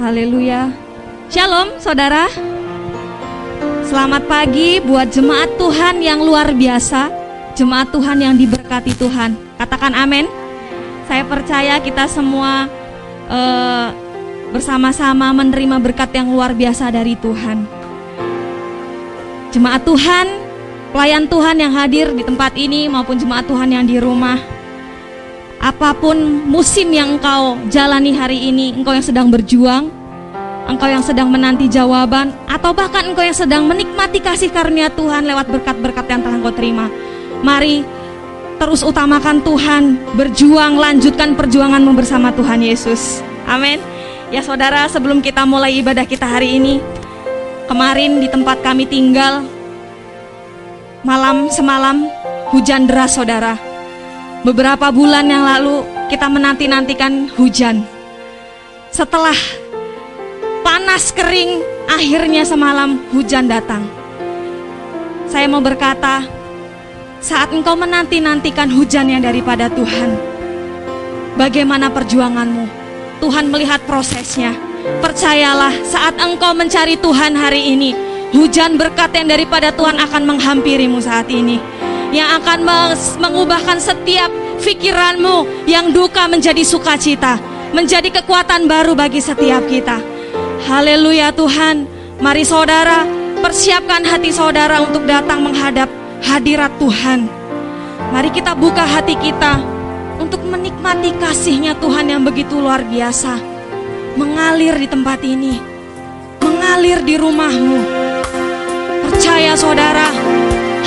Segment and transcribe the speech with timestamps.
[0.00, 0.72] Haleluya.
[1.28, 2.24] Shalom saudara.
[3.84, 7.12] Selamat pagi buat jemaat Tuhan yang luar biasa.
[7.52, 9.36] Jemaat Tuhan yang diberkati Tuhan.
[9.60, 10.24] Katakan amin.
[11.04, 12.64] Saya percaya kita semua
[13.28, 13.92] uh,
[14.56, 17.68] bersama-sama menerima berkat yang luar biasa dari Tuhan.
[19.52, 20.26] Jemaat Tuhan,
[20.96, 24.59] pelayan Tuhan yang hadir di tempat ini maupun jemaat Tuhan yang di rumah.
[25.60, 26.16] Apa pun
[26.48, 29.92] musim yang engkau jalani hari ini, engkau yang sedang berjuang,
[30.64, 35.52] engkau yang sedang menanti jawaban, atau bahkan engkau yang sedang menikmati kasih karunia Tuhan lewat
[35.52, 36.88] berkat-berkat yang telah engkau terima.
[37.44, 37.84] Mari
[38.56, 43.20] terus utamakan Tuhan, berjuang, lanjutkan perjuanganmu bersama Tuhan Yesus.
[43.44, 43.84] Amin.
[44.32, 46.80] Ya saudara, sebelum kita mulai ibadah kita hari ini,
[47.68, 49.44] kemarin di tempat kami tinggal,
[51.04, 52.08] malam semalam
[52.48, 53.69] hujan deras saudara
[54.40, 57.84] Beberapa bulan yang lalu kita menanti-nantikan hujan.
[58.88, 59.36] Setelah
[60.64, 63.84] panas kering, akhirnya semalam hujan datang.
[65.28, 66.24] Saya mau berkata,
[67.20, 70.16] saat engkau menanti-nantikan hujan yang daripada Tuhan,
[71.36, 72.64] bagaimana perjuanganmu?
[73.20, 74.56] Tuhan melihat prosesnya.
[75.04, 77.92] Percayalah, saat engkau mencari Tuhan hari ini,
[78.32, 81.79] hujan berkat yang daripada Tuhan akan menghampirimu saat ini
[82.10, 82.66] yang akan
[83.22, 84.30] mengubahkan setiap
[84.60, 87.38] pikiranmu yang duka menjadi sukacita,
[87.70, 89.98] menjadi kekuatan baru bagi setiap kita.
[90.66, 91.88] Haleluya Tuhan.
[92.20, 93.08] Mari saudara,
[93.40, 95.88] persiapkan hati saudara untuk datang menghadap
[96.20, 97.24] hadirat Tuhan.
[98.12, 99.56] Mari kita buka hati kita
[100.20, 103.40] untuk menikmati kasihnya Tuhan yang begitu luar biasa.
[104.20, 105.56] Mengalir di tempat ini,
[106.44, 107.80] mengalir di rumahmu.
[109.08, 110.12] Percaya saudara,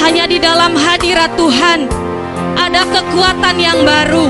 [0.04, 1.88] hanya di dalam hadirat Tuhan
[2.60, 4.28] ada kekuatan yang baru.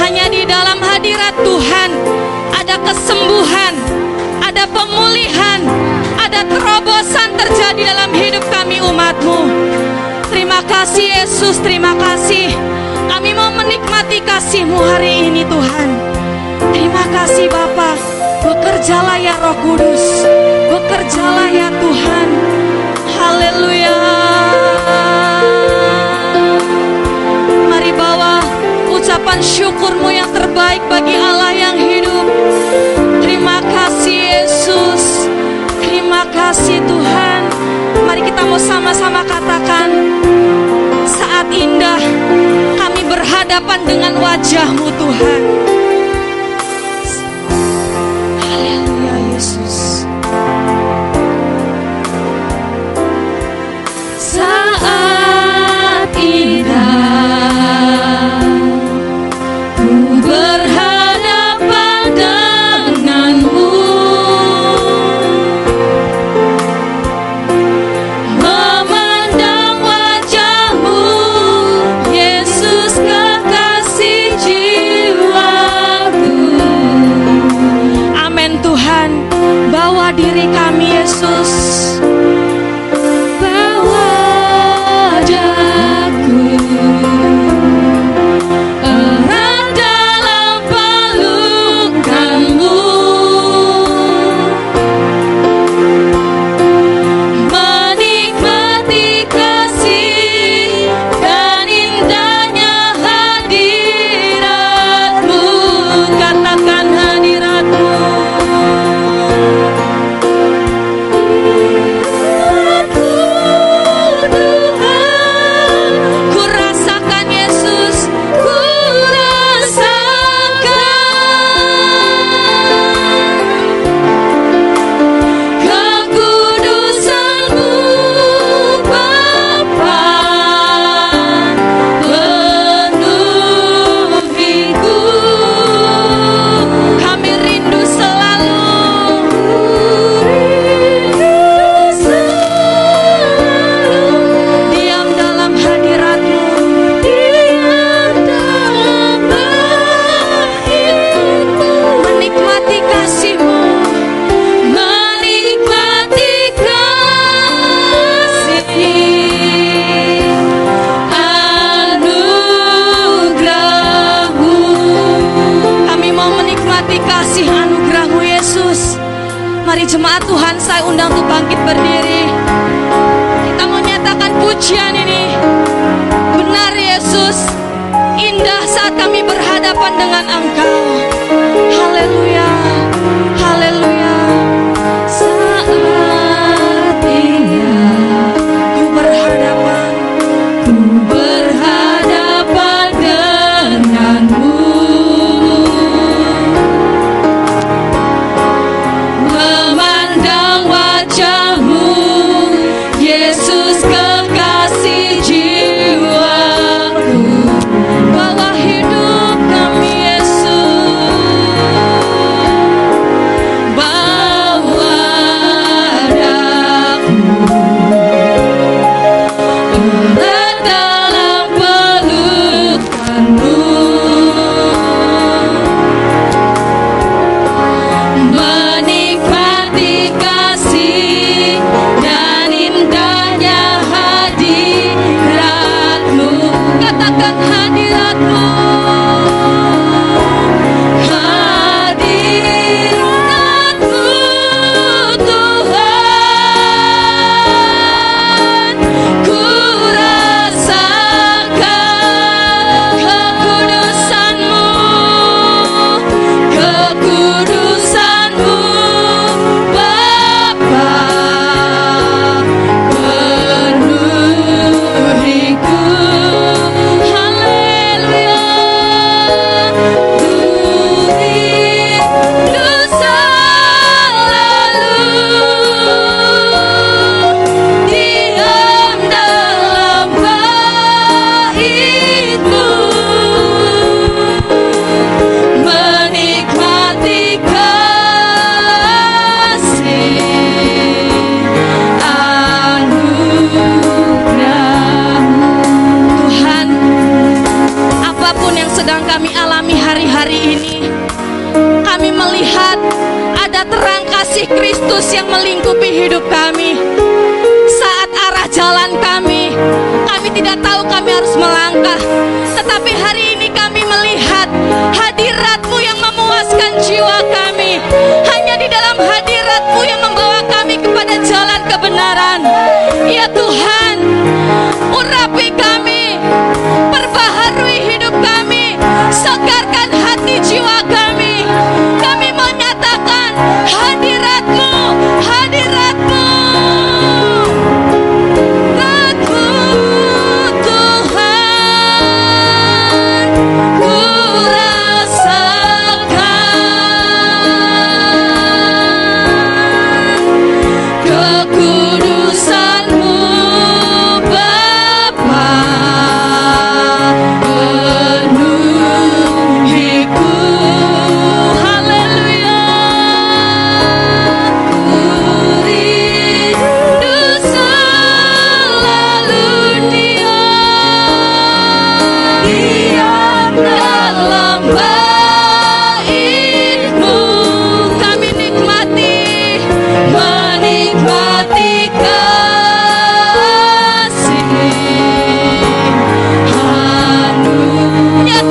[0.00, 1.90] Hanya di dalam hadirat Tuhan
[2.56, 3.74] ada kesembuhan,
[4.40, 5.60] ada pemulihan,
[6.16, 9.40] ada terobosan terjadi dalam hidup kami umatmu.
[10.32, 12.48] Terima kasih Yesus, terima kasih.
[13.12, 15.88] Kami mau menikmati kasihmu hari ini Tuhan.
[16.72, 17.92] Terima kasih Bapa.
[18.40, 20.24] Bekerjalah ya Roh Kudus.
[20.72, 22.28] Bekerjalah ya Tuhan.
[23.20, 24.21] Haleluya.
[29.32, 32.28] Ucapan syukurmu yang terbaik bagi Allah yang hidup.
[33.24, 35.24] Terima kasih Yesus.
[35.80, 37.40] Terima kasih Tuhan.
[38.04, 39.88] Mari kita mau sama-sama katakan
[41.08, 41.96] saat indah
[42.76, 45.81] kami berhadapan dengan wajahmu Tuhan.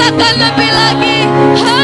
[0.01, 1.17] Katakan lebih lagi.
[1.61, 1.80] Hai.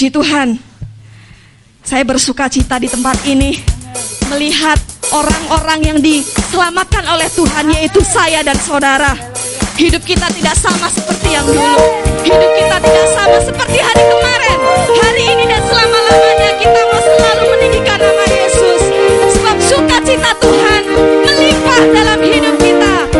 [0.00, 0.56] Puji Tuhan,
[1.84, 3.52] saya bersuka cita di tempat ini
[4.32, 4.80] melihat
[5.12, 9.12] orang-orang yang diselamatkan oleh Tuhan yaitu saya dan saudara.
[9.76, 12.00] Hidup kita tidak sama seperti yang dulu.
[12.24, 14.58] Hidup kita tidak sama seperti hari kemarin.
[15.04, 18.82] Hari ini dan selama-lamanya kita mau selalu meninggikan nama Yesus.
[19.36, 20.82] Sebab sukacita Tuhan
[21.28, 23.19] melimpah dalam hidup kita.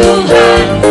[0.00, 0.89] Silver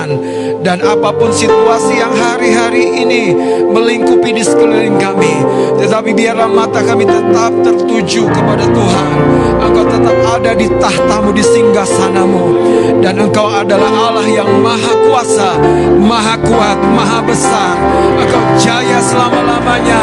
[0.00, 0.08] ketakutan
[0.60, 3.34] dan apa pun situasi yang hari-hari ini
[3.68, 5.44] melingkupi di sekeliling kami.
[5.80, 9.10] Tetapi biarlah mata kami tetap tertuju kepada Tuhan.
[9.60, 12.56] Engkau tetap ada di tahtamu, di singgah sanamu.
[13.00, 15.56] Dan engkau adalah Allah yang maha kuasa,
[15.96, 17.76] maha kuat, maha besar.
[18.20, 20.02] Engkau jaya selama-lamanya.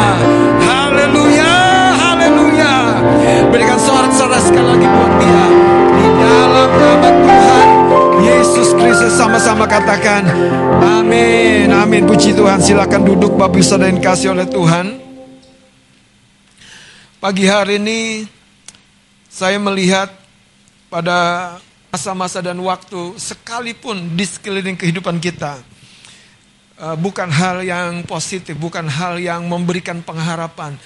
[0.66, 1.54] Haleluya,
[1.94, 2.74] haleluya.
[3.54, 5.44] Berikan sorak-sorak sekali lagi buat dia.
[5.98, 7.27] Di dalam nama Tuhan
[8.78, 10.22] Kristus sama-sama katakan
[10.78, 12.02] amin amin.
[12.06, 15.02] Puji Tuhan silakan duduk Bapak Saudara yang kasih oleh Tuhan.
[17.18, 18.24] Pagi hari ini
[19.26, 20.14] saya melihat
[20.86, 21.58] pada
[21.90, 25.58] masa-masa dan waktu sekalipun di sekeliling kehidupan kita
[26.78, 30.78] eh, bukan hal yang positif bukan hal yang memberikan pengharapan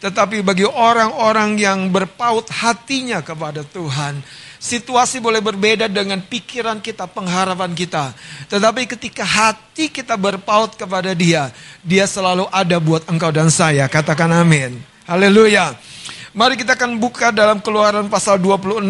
[0.00, 4.24] tetapi bagi orang-orang yang berpaut hatinya kepada Tuhan,
[4.70, 8.14] situasi boleh berbeda dengan pikiran kita, pengharapan kita.
[8.46, 11.50] Tetapi ketika hati kita berpaut kepada Dia,
[11.82, 13.90] Dia selalu ada buat engkau dan saya.
[13.90, 14.78] Katakan amin.
[15.10, 15.74] Haleluya.
[16.30, 18.86] Mari kita akan buka dalam Keluaran pasal 26.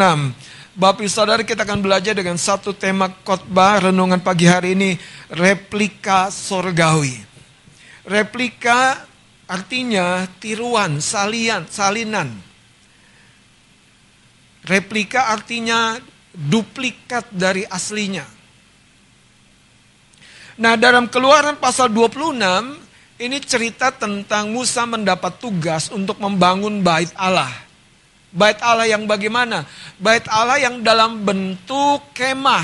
[0.77, 5.01] Bapak saudara kita akan belajar dengan satu tema khotbah renungan pagi hari ini
[5.33, 7.17] replika sorgawi.
[8.05, 9.11] Replika
[9.51, 12.50] Artinya tiruan, salian, salinan.
[14.71, 15.99] Replika artinya
[16.31, 18.23] duplikat dari aslinya.
[20.63, 22.39] Nah, dalam Keluaran pasal 26
[23.19, 27.51] ini cerita tentang Musa mendapat tugas untuk membangun bait Allah.
[28.31, 29.67] Bait Allah yang bagaimana?
[29.99, 32.63] Bait Allah yang dalam bentuk kemah.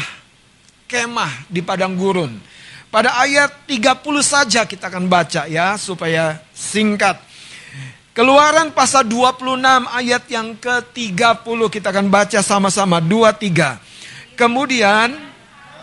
[0.86, 2.38] Kemah di padang gurun.
[2.86, 7.18] Pada ayat 30 saja kita akan baca ya supaya singkat.
[8.16, 9.60] Keluaran pasal 26
[9.92, 13.76] ayat yang ke-30 kita akan baca sama-sama 2 3.
[14.32, 15.12] Kemudian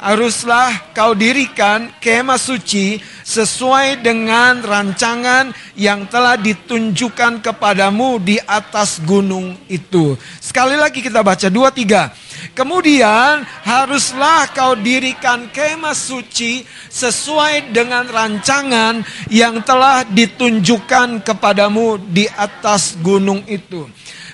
[0.02, 9.54] haruslah kau dirikan kemah suci sesuai dengan rancangan yang telah ditunjukkan kepadamu di atas gunung
[9.70, 10.18] itu.
[10.42, 12.33] Sekali lagi kita baca 2 3.
[12.52, 19.00] Kemudian haruslah kau dirikan kemah suci sesuai dengan rancangan
[19.32, 23.88] yang telah ditunjukkan kepadamu di atas gunung itu.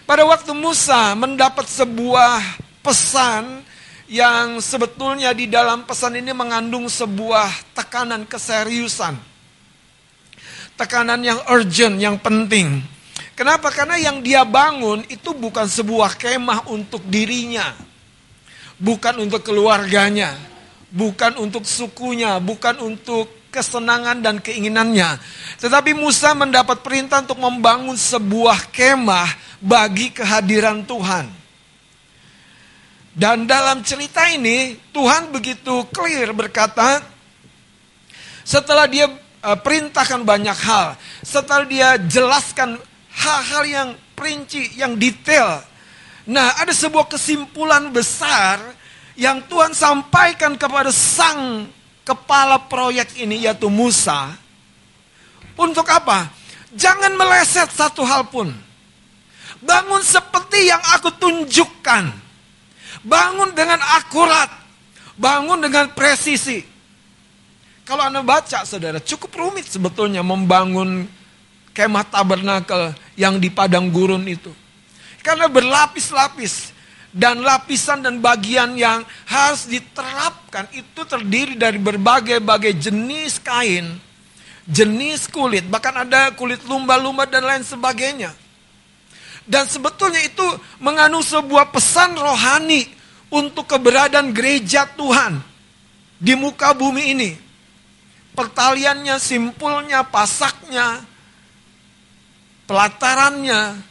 [0.10, 2.42] Pada waktu Musa mendapat sebuah
[2.82, 3.62] pesan
[4.10, 9.14] yang sebetulnya di dalam pesan ini mengandung sebuah tekanan keseriusan.
[10.74, 12.82] Tekanan yang urgent, yang penting.
[13.38, 13.70] Kenapa?
[13.70, 17.89] Karena yang dia bangun itu bukan sebuah kemah untuk dirinya
[18.80, 20.34] bukan untuk keluarganya,
[20.90, 25.20] bukan untuk sukunya, bukan untuk kesenangan dan keinginannya.
[25.60, 31.28] Tetapi Musa mendapat perintah untuk membangun sebuah kemah bagi kehadiran Tuhan.
[33.20, 37.04] Dan dalam cerita ini Tuhan begitu clear berkata
[38.48, 39.12] setelah dia
[39.44, 42.80] uh, perintahkan banyak hal, setelah dia jelaskan
[43.12, 45.60] hal-hal yang perinci, yang detail,
[46.30, 48.62] Nah, ada sebuah kesimpulan besar
[49.18, 51.66] yang Tuhan sampaikan kepada sang
[52.06, 54.38] kepala proyek ini yaitu Musa.
[55.58, 56.30] Untuk apa?
[56.78, 58.54] Jangan meleset satu hal pun.
[59.66, 62.14] Bangun seperti yang aku tunjukkan.
[63.02, 64.54] Bangun dengan akurat.
[65.18, 66.62] Bangun dengan presisi.
[67.90, 71.10] Kalau Anda baca saudara, cukup rumit sebetulnya membangun
[71.74, 74.54] kemah tabernakel yang di padang gurun itu.
[75.22, 76.76] Karena berlapis-lapis.
[77.10, 83.98] Dan lapisan dan bagian yang harus diterapkan itu terdiri dari berbagai-bagai jenis kain.
[84.70, 88.30] jenis kulit, bahkan ada kulit lumba-lumba dan lain sebagainya.
[89.50, 90.46] Dan sebetulnya itu
[90.78, 92.86] mengandung sebuah pesan rohani
[93.34, 95.42] untuk keberadaan gereja Tuhan
[96.22, 97.32] di muka bumi ini.
[98.38, 101.02] Pertaliannya, simpulnya, pasaknya,
[102.70, 103.89] pelatarannya,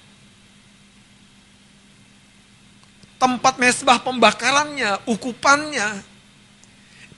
[3.18, 6.00] tempat mesbah pembakarannya, ukupannya,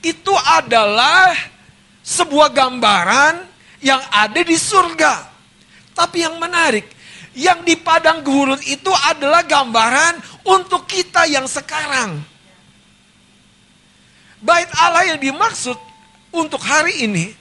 [0.00, 1.36] itu adalah
[2.00, 3.44] sebuah gambaran
[3.84, 5.28] yang ada di surga.
[5.92, 6.88] Tapi yang menarik,
[7.36, 12.16] yang di padang gurun itu adalah gambaran untuk kita yang sekarang.
[14.40, 15.76] Bait Allah yang dimaksud
[16.32, 17.36] untuk hari ini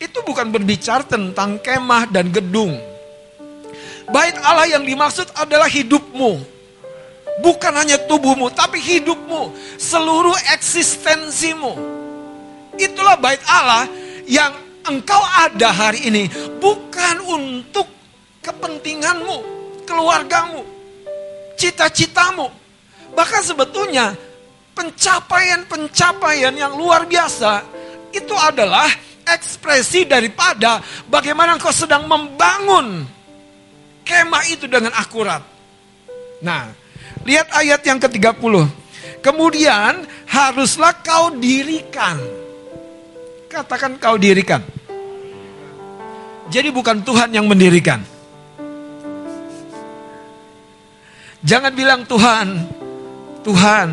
[0.00, 2.72] itu bukan berbicara tentang kemah dan gedung.
[4.08, 6.40] Bait Allah yang dimaksud adalah hidupmu.
[7.40, 11.72] Bukan hanya tubuhmu, tapi hidupmu, seluruh eksistensimu.
[12.76, 13.88] Itulah bait Allah
[14.28, 14.52] yang
[14.84, 16.28] engkau ada hari ini.
[16.60, 17.88] Bukan untuk
[18.44, 19.36] kepentinganmu,
[19.88, 20.60] keluargamu,
[21.56, 22.52] cita-citamu.
[23.16, 24.12] Bahkan sebetulnya
[24.76, 27.64] pencapaian-pencapaian yang luar biasa
[28.12, 28.88] itu adalah
[29.24, 33.06] ekspresi daripada bagaimana engkau sedang membangun
[34.02, 35.40] kemah itu dengan akurat.
[36.42, 36.81] Nah,
[37.22, 38.54] Lihat ayat yang ke-30.
[39.22, 42.18] Kemudian haruslah kau dirikan.
[43.46, 44.64] Katakan kau dirikan.
[46.50, 48.02] Jadi bukan Tuhan yang mendirikan.
[51.42, 52.70] Jangan bilang Tuhan,
[53.42, 53.88] Tuhan.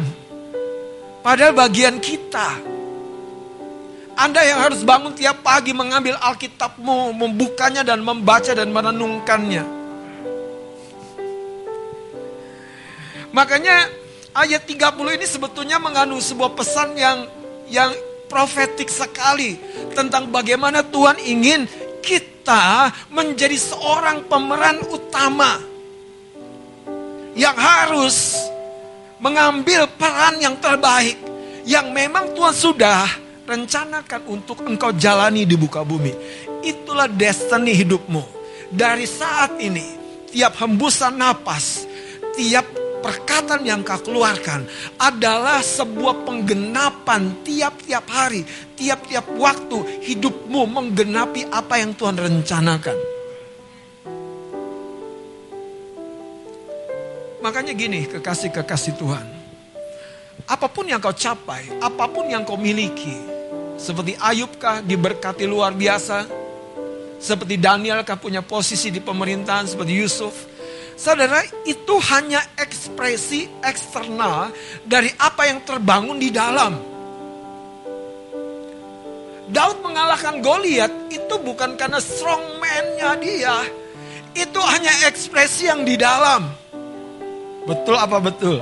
[1.25, 2.61] Padahal bagian kita.
[4.19, 9.78] Anda yang harus bangun tiap pagi mengambil Alkitabmu, membukanya dan membaca dan merenungkannya.
[13.29, 13.89] Makanya
[14.33, 17.25] ayat 30 ini sebetulnya mengandung sebuah pesan yang
[17.69, 17.93] yang
[18.29, 19.57] profetik sekali
[19.93, 21.65] tentang bagaimana Tuhan ingin
[22.01, 25.61] kita menjadi seorang pemeran utama
[27.37, 28.37] yang harus
[29.21, 31.17] mengambil peran yang terbaik
[31.69, 33.05] yang memang Tuhan sudah
[33.45, 36.13] rencanakan untuk engkau jalani di buka bumi.
[36.61, 38.21] Itulah destiny hidupmu.
[38.69, 39.97] Dari saat ini,
[40.29, 41.89] tiap hembusan napas,
[42.37, 42.65] tiap
[42.99, 44.67] perkataan yang kau keluarkan
[44.99, 48.43] adalah sebuah penggenapan tiap-tiap hari,
[48.75, 52.97] tiap-tiap waktu hidupmu menggenapi apa yang Tuhan rencanakan.
[57.39, 59.25] Makanya gini, kekasih-kekasih Tuhan.
[60.43, 63.15] Apa pun yang kau capai, apa pun yang kau miliki,
[63.79, 66.27] seperti Ayub kah diberkati luar biasa,
[67.19, 70.35] seperti Daniel kah punya posisi di pemerintahan, seperti Yusuf,
[70.99, 74.51] Saudara, itu hanya ekspresi eksternal
[74.83, 76.75] dari apa yang terbangun di dalam.
[79.47, 83.63] Daud mengalahkan Goliat itu bukan karena strongman-nya dia.
[84.35, 86.51] Itu hanya ekspresi yang di dalam.
[87.63, 88.59] Betul apa betul?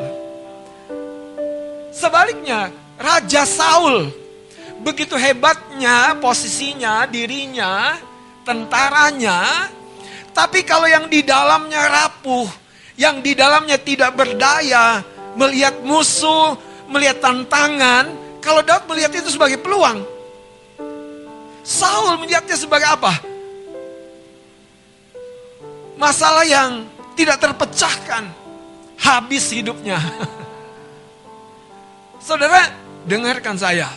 [1.89, 2.69] Sebaliknya,
[3.01, 4.13] Raja Saul
[4.85, 7.97] begitu hebatnya posisinya, dirinya,
[8.45, 9.73] tentaranya,
[10.38, 12.45] tapi kalau yang di dalamnya rapuh,
[12.93, 15.01] yang di dalamnya tidak berdaya,
[15.33, 16.53] melihat musuh,
[16.85, 20.05] melihat tantangan, kalau Daud melihat itu sebagai peluang.
[21.65, 23.17] Saul melihatnya sebagai apa?
[25.97, 26.85] Masalah yang
[27.17, 28.29] tidak terpecahkan,
[29.01, 29.97] habis hidupnya.
[32.29, 32.69] Saudara,
[33.09, 33.89] dengarkan saya.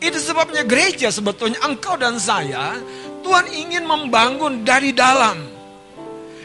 [0.00, 2.80] Itu sebabnya gereja sebetulnya engkau dan saya,
[3.20, 5.51] Tuhan ingin membangun dari dalam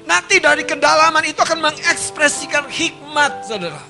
[0.07, 3.83] Nanti dari kedalaman itu akan mengekspresikan hikmat, saudara.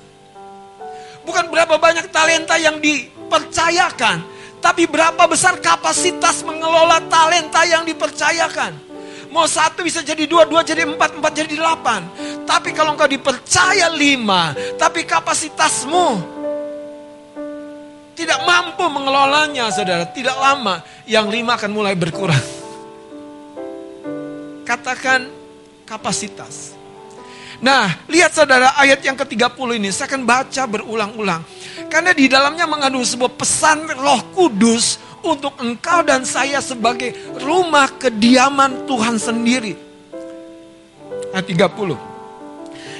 [1.22, 4.26] Bukan berapa banyak talenta yang dipercayakan,
[4.57, 8.89] tapi berapa besar kapasitas mengelola talenta yang dipercayakan.
[9.30, 12.01] Mau satu bisa jadi dua, dua jadi empat, empat jadi delapan.
[12.49, 16.34] Tapi kalau engkau dipercaya lima, tapi kapasitasmu
[18.18, 20.09] tidak mampu mengelolanya, saudara.
[20.09, 22.41] Tidak lama, yang lima akan mulai berkurang.
[24.65, 25.37] Katakan,
[25.88, 26.76] kapasitas.
[27.58, 31.42] Nah, lihat saudara ayat yang ke-30 ini, saya akan baca berulang-ulang.
[31.90, 38.86] Karena di dalamnya mengandung sebuah pesan roh kudus untuk engkau dan saya sebagai rumah kediaman
[38.86, 39.74] Tuhan sendiri.
[41.34, 41.98] Ayat 30.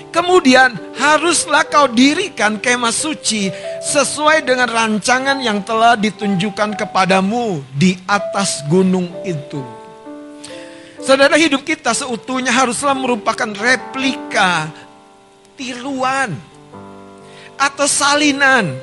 [0.10, 3.54] Kemudian haruslah kau dirikan kemah suci
[3.86, 9.77] sesuai dengan rancangan yang telah ditunjukkan kepadamu di atas gunung itu.
[11.08, 14.68] Saudara hidup kita seutuhnya haruslah merupakan replika,
[15.55, 16.36] tiruan,
[17.55, 18.76] atau salinan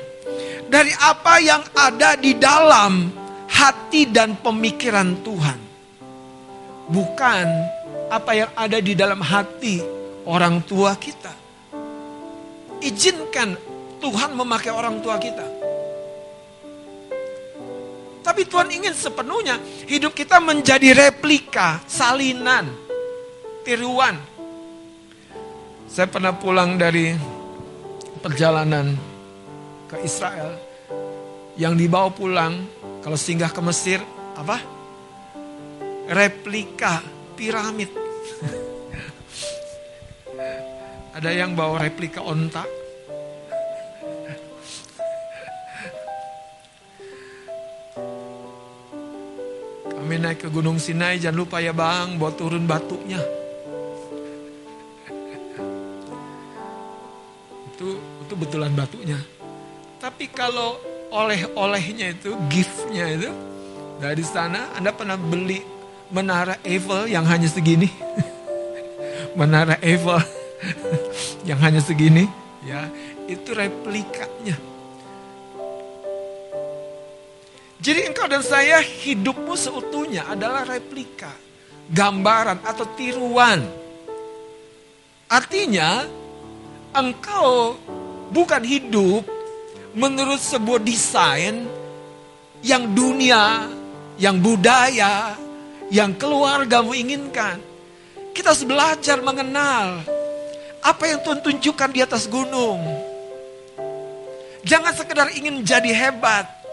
[0.65, 3.13] dari apa yang ada di dalam
[3.45, 5.59] hati dan pemikiran Tuhan.
[6.85, 7.47] bukan
[8.13, 9.81] apa yang ada di dalam hati
[10.25, 11.33] orang tua kita.
[12.81, 13.57] Izinkan
[14.01, 15.54] Tuhan memakai orang tua kita.
[18.25, 22.73] Tapi Tuhan ingin sepenuhnya hidup kita menjadi replika, salinan,
[23.61, 24.17] tiruan.
[25.85, 27.13] Saya pernah pulang dari
[28.25, 28.97] perjalanan
[29.85, 30.57] ke Israel
[31.53, 32.65] yang dibawa pulang
[33.05, 34.01] kalau singgah ke Mesir
[34.33, 34.57] apa?
[36.09, 37.05] Replika
[37.37, 37.93] piramid.
[41.15, 42.65] Ada yang bawa replika onta.
[50.05, 53.17] Kami naik ke Gunung Sinai, jangan lupa ya bang, bawa turun batunya.
[57.73, 59.17] Itu itu betulan batunya.
[59.97, 60.77] Tapi kalau
[61.09, 63.33] oleh-olehnya itu, giftnya itu,
[63.97, 65.65] dari sana Anda pernah beli
[66.13, 67.89] menara Eiffel yang hanya segini?
[69.41, 70.21] menara Eiffel
[71.49, 72.29] yang hanya segini,
[72.61, 72.93] ya
[73.25, 74.74] itu replikanya.
[77.85, 81.29] Jadi engkau dan saya hidupmu seutuhnya adalah replika,
[81.93, 83.61] gambaran atau tiruan.
[85.29, 86.01] Artinya
[86.97, 87.77] engkau
[88.33, 89.21] bukan hidup
[89.93, 91.69] menurut sebuah desain
[92.65, 93.69] yang dunia,
[94.17, 95.37] yang budaya,
[95.93, 97.61] yang keluargamu inginkan.
[98.33, 100.01] Kita harus belajar mengenal
[100.81, 102.81] apa yang Tuhan tunjukkan di atas gunung.
[104.65, 106.64] Jangan sekedar ingin jadi hebat.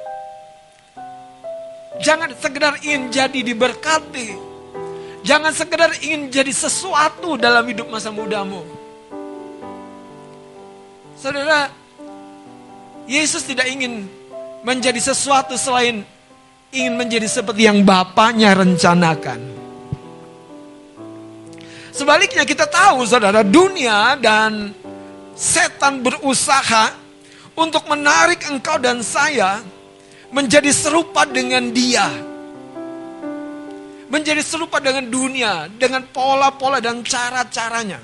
[2.01, 4.33] Jangan sekedar ingin jadi diberkati.
[5.23, 8.65] Jangan sekedar ingin jadi sesuatu dalam hidup masa mudamu.
[11.15, 11.71] Saudara,
[13.07, 14.09] Yesus tidak ingin
[14.67, 16.03] menjadi sesuatu selain
[16.73, 19.39] ingin menjadi seperti yang Bapaknya rencanakan.
[21.93, 24.73] Sebaliknya kita tahu saudara dunia dan
[25.37, 26.97] setan berusaha
[27.53, 29.61] untuk menarik engkau dan saya
[30.33, 32.09] menjadi serupa dengan dia.
[34.09, 38.01] Menjadi serupa dengan dunia, dengan pola-pola dan cara-caranya.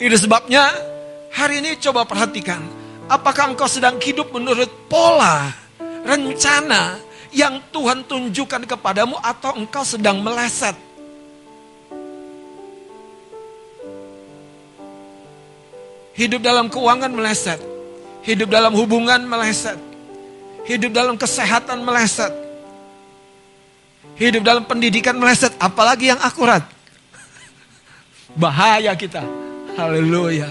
[0.00, 0.72] Itu sebabnya
[1.32, 2.64] hari ini coba perhatikan,
[3.08, 5.52] apakah engkau sedang hidup menurut pola,
[6.04, 6.96] rencana
[7.32, 10.76] yang Tuhan tunjukkan kepadamu atau engkau sedang meleset.
[16.14, 17.73] Hidup dalam keuangan meleset.
[18.24, 19.76] Hidup dalam hubungan meleset.
[20.64, 22.32] Hidup dalam kesehatan meleset.
[24.16, 25.52] Hidup dalam pendidikan meleset.
[25.60, 26.64] Apalagi yang akurat.
[28.32, 29.20] Bahaya kita.
[29.76, 30.48] Haleluya.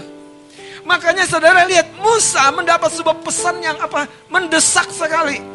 [0.86, 4.06] Makanya saudara lihat Musa mendapat sebuah pesan yang apa?
[4.30, 5.54] Mendesak sekali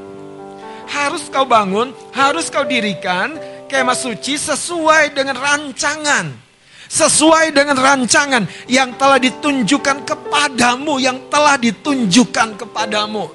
[0.90, 3.38] harus kau bangun, harus kau dirikan
[3.70, 6.49] kemah suci sesuai dengan rancangan.
[6.90, 13.30] Sesuai dengan rancangan yang telah ditunjukkan kepadamu, yang telah ditunjukkan kepadamu.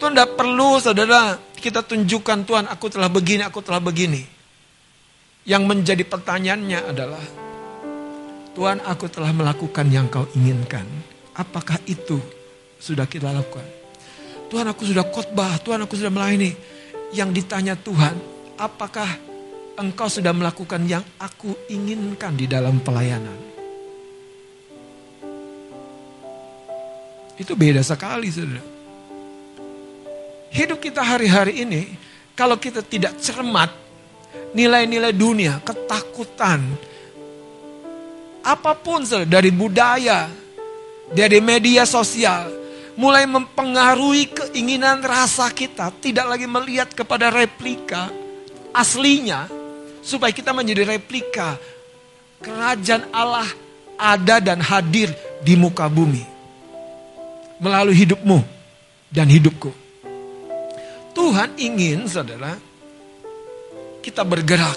[0.00, 4.24] Itu tidak perlu saudara kita tunjukkan Tuhan aku telah begini, aku telah begini.
[5.44, 7.24] Yang menjadi pertanyaannya adalah,
[8.56, 10.88] Tuhan aku telah melakukan yang kau inginkan.
[11.36, 12.16] Apakah itu
[12.80, 13.64] sudah kita lakukan?
[14.48, 16.56] Tuhan aku sudah khotbah, Tuhan aku sudah melayani.
[17.12, 18.16] Yang ditanya Tuhan,
[18.56, 19.31] apakah
[19.78, 23.38] engkau sudah melakukan yang aku inginkan di dalam pelayanan?
[27.38, 28.64] Itu beda sekali saudara.
[30.52, 31.96] Hidup kita hari-hari ini,
[32.36, 33.72] kalau kita tidak cermat,
[34.52, 36.60] nilai-nilai dunia, ketakutan,
[38.44, 40.28] apa pun saudara, dari budaya,
[41.08, 42.52] dari media sosial,
[43.00, 48.12] mulai mempengaruhi keinginan rasa kita, tidak lagi melihat kepada replika
[48.76, 49.48] aslinya,
[50.02, 51.56] supaya kita menjadi replika
[52.42, 53.46] kerajaan Allah
[53.96, 55.14] ada dan hadir
[55.46, 56.26] di muka bumi
[57.62, 58.42] melalui hidupmu
[59.08, 59.70] dan hidupku.
[61.14, 62.58] Tuhan ingin, saudara,
[64.02, 64.74] kita bergerak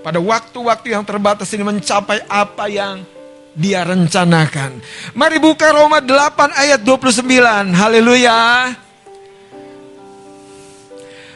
[0.00, 3.04] pada waktu-waktu yang terbatas ini mencapai apa yang
[3.52, 4.80] dia rencanakan.
[5.12, 7.76] Mari buka Roma 8 ayat 29.
[7.76, 8.72] Haleluya.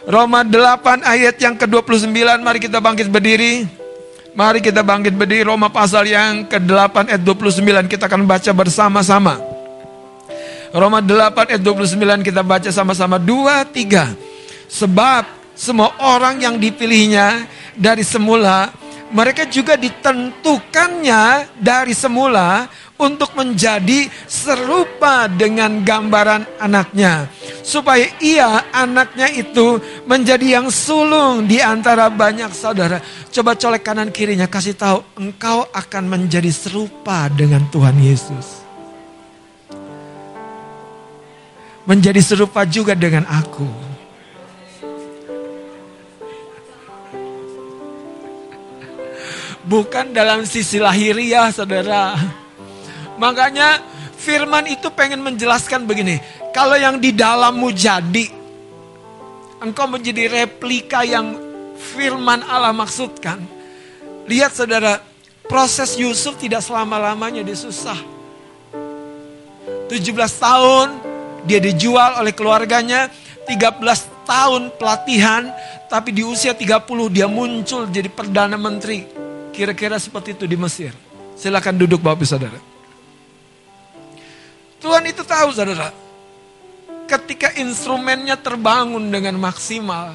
[0.07, 2.15] Roma 8 ayat yang ke-29.
[2.15, 3.67] Mari kita bangkit berdiri.
[4.39, 5.43] Mari kita bangkit berdiri.
[5.43, 7.91] Roma pasal yang ke-8 ayat 29.
[7.91, 9.43] Kita akan baca bersama-sama.
[10.71, 13.19] Roma 8 ayat 29 kita baca sama-sama.
[13.19, 14.15] Dua, tiga.
[14.71, 15.27] Sebab
[15.59, 17.43] semua orang yang dipilihnya
[17.75, 18.71] dari semula
[19.11, 27.29] mereka juga ditentukannya dari semula untuk menjadi serupa dengan gambaran anaknya
[27.67, 33.03] supaya ia anaknya itu menjadi yang sulung di antara banyak saudara.
[33.35, 38.63] Coba colek kanan kirinya kasih tahu engkau akan menjadi serupa dengan Tuhan Yesus.
[41.83, 43.67] Menjadi serupa juga dengan aku.
[49.67, 52.15] Bukan dalam sisi lahiriah saudara.
[53.17, 53.81] Makanya
[54.17, 56.21] firman itu pengen menjelaskan begini.
[56.53, 58.27] Kalau yang di dalammu jadi,
[59.61, 61.37] engkau menjadi replika yang
[61.77, 63.41] firman Allah maksudkan.
[64.27, 65.01] Lihat saudara,
[65.47, 67.97] proses Yusuf tidak selama-lamanya dia susah.
[69.87, 70.03] 17
[70.43, 70.89] tahun
[71.47, 73.07] dia dijual oleh keluarganya,
[73.47, 75.47] 13 tahun pelatihan,
[75.87, 79.07] tapi di usia 30 dia muncul jadi Perdana Menteri.
[79.55, 80.91] Kira-kira seperti itu di Mesir.
[81.39, 82.76] Silakan duduk Bapak Saudara.
[84.87, 85.91] Tuhan itu tahu saudara.
[87.11, 90.15] Ketika instrumennya terbangun dengan maksimal.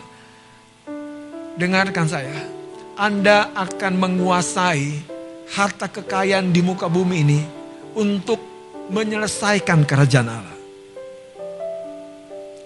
[1.60, 2.32] Dengarkan saya.
[2.96, 4.96] Anda akan menguasai
[5.52, 7.42] harta kekayaan di muka bumi ini.
[8.00, 8.40] Untuk
[8.88, 10.58] menyelesaikan kerajaan Allah.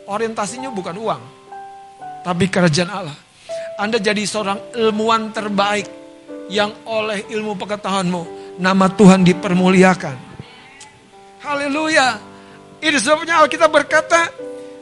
[0.06, 1.24] Orientasinya bukan uang.
[2.22, 3.18] Tapi kerajaan Allah.
[3.82, 5.89] Anda jadi seorang ilmuwan terbaik.
[6.53, 8.22] Yang oleh ilmu pengetahuanmu.
[8.62, 10.34] Nama Tuhan dipermuliakan
[11.43, 12.19] Haleluya.
[12.79, 14.29] Ini sebabnya Alkitab berkata,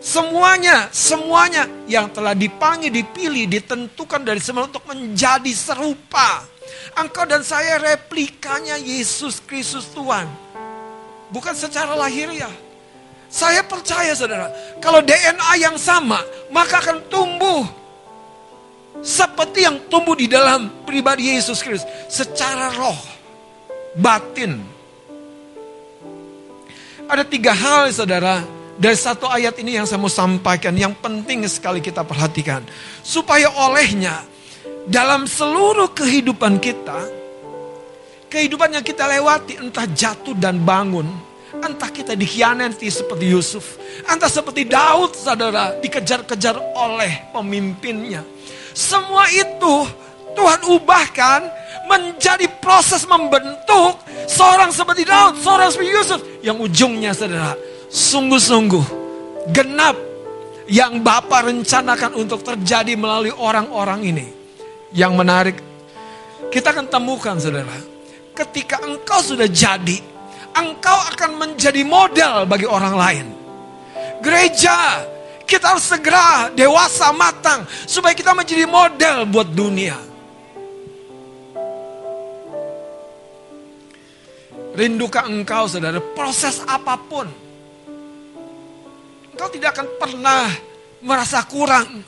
[0.04, 6.44] semuanya, semuanya yang telah dipanggil, dipilih, ditentukan dari semula untuk menjadi serupa.
[7.00, 10.28] Engkau dan saya replikanya Yesus Kristus Tuhan.
[11.34, 12.52] Bukan secara lahiriah.
[13.34, 16.22] Saya percaya saudara, kalau DNA yang sama,
[16.54, 17.66] maka akan tumbuh
[19.02, 23.00] seperti yang tumbuh di dalam pribadi Yesus Kristus secara roh,
[23.98, 24.62] batin,
[27.08, 28.44] ada tiga hal saudara
[28.80, 32.66] dari satu ayat ini yang saya mau sampaikan yang penting sekali kita perhatikan.
[33.06, 34.24] Supaya olehnya
[34.88, 37.08] dalam seluruh kehidupan kita,
[38.28, 41.06] kehidupan yang kita lewati entah jatuh dan bangun,
[41.62, 43.78] entah kita dikhianati seperti Yusuf,
[44.10, 48.26] entah seperti Daud saudara dikejar-kejar oleh pemimpinnya.
[48.74, 49.86] Semua itu
[50.34, 51.40] Tuhan ubahkan
[51.88, 57.54] menjadi proses membentuk seorang seperti Daud, seorang seperti Yusuf yang ujungnya saudara
[57.94, 58.86] sungguh-sungguh
[59.54, 59.94] genap
[60.66, 64.28] yang Bapak rencanakan untuk terjadi melalui orang-orang ini.
[64.94, 65.58] Yang menarik,
[66.54, 67.78] kita akan temukan saudara,
[68.38, 69.98] ketika engkau sudah jadi,
[70.54, 73.26] engkau akan menjadi model bagi orang lain.
[74.24, 75.04] Gereja,
[75.44, 80.13] kita harus segera dewasa matang supaya kita menjadi model buat dunia.
[84.74, 87.30] Rindukah engkau saudara proses apa pun.
[89.34, 90.50] Engkau tidak akan pernah
[91.06, 92.02] merasa kurang.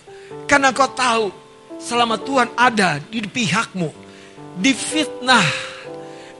[0.50, 1.30] Karena engkau tahu
[1.78, 3.94] selama Tuhan ada di pihakmu.
[4.58, 5.46] Difitnah,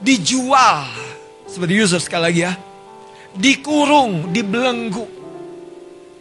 [0.02, 0.90] dijual.
[1.46, 2.52] Seperti Yusuf sekali lagi ya.
[3.38, 5.06] Dikurung, dibelenggu.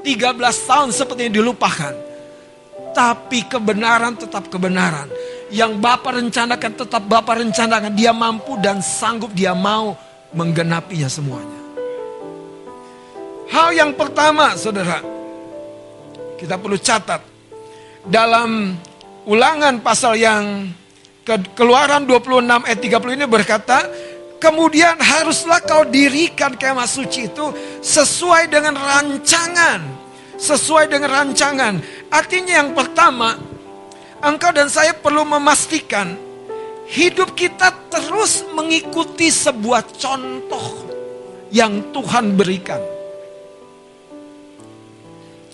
[0.06, 1.94] 13 tahun seperti yang dilupakan.
[2.94, 5.10] Tapi kebenaran tetap kebenaran
[5.54, 7.94] yang Bapak rencanakan tetap Bapak rencanakan.
[7.94, 9.94] Dia mampu dan sanggup dia mau
[10.34, 11.60] menggenapinya semuanya.
[13.52, 15.02] Hal yang pertama saudara.
[16.36, 17.22] Kita perlu catat.
[18.06, 18.74] Dalam
[19.26, 20.70] ulangan pasal yang
[21.58, 23.80] keluaran 26 ayat 30 ini berkata.
[24.36, 27.50] Kemudian haruslah kau dirikan kemah suci itu
[27.82, 29.82] sesuai dengan rancangan.
[30.36, 31.80] Sesuai dengan rancangan.
[32.12, 33.40] Artinya yang pertama
[34.24, 36.16] engkau dan saya perlu memastikan
[36.86, 40.86] hidup kita terus mengikuti sebuah contoh
[41.50, 42.82] yang Tuhan berikan.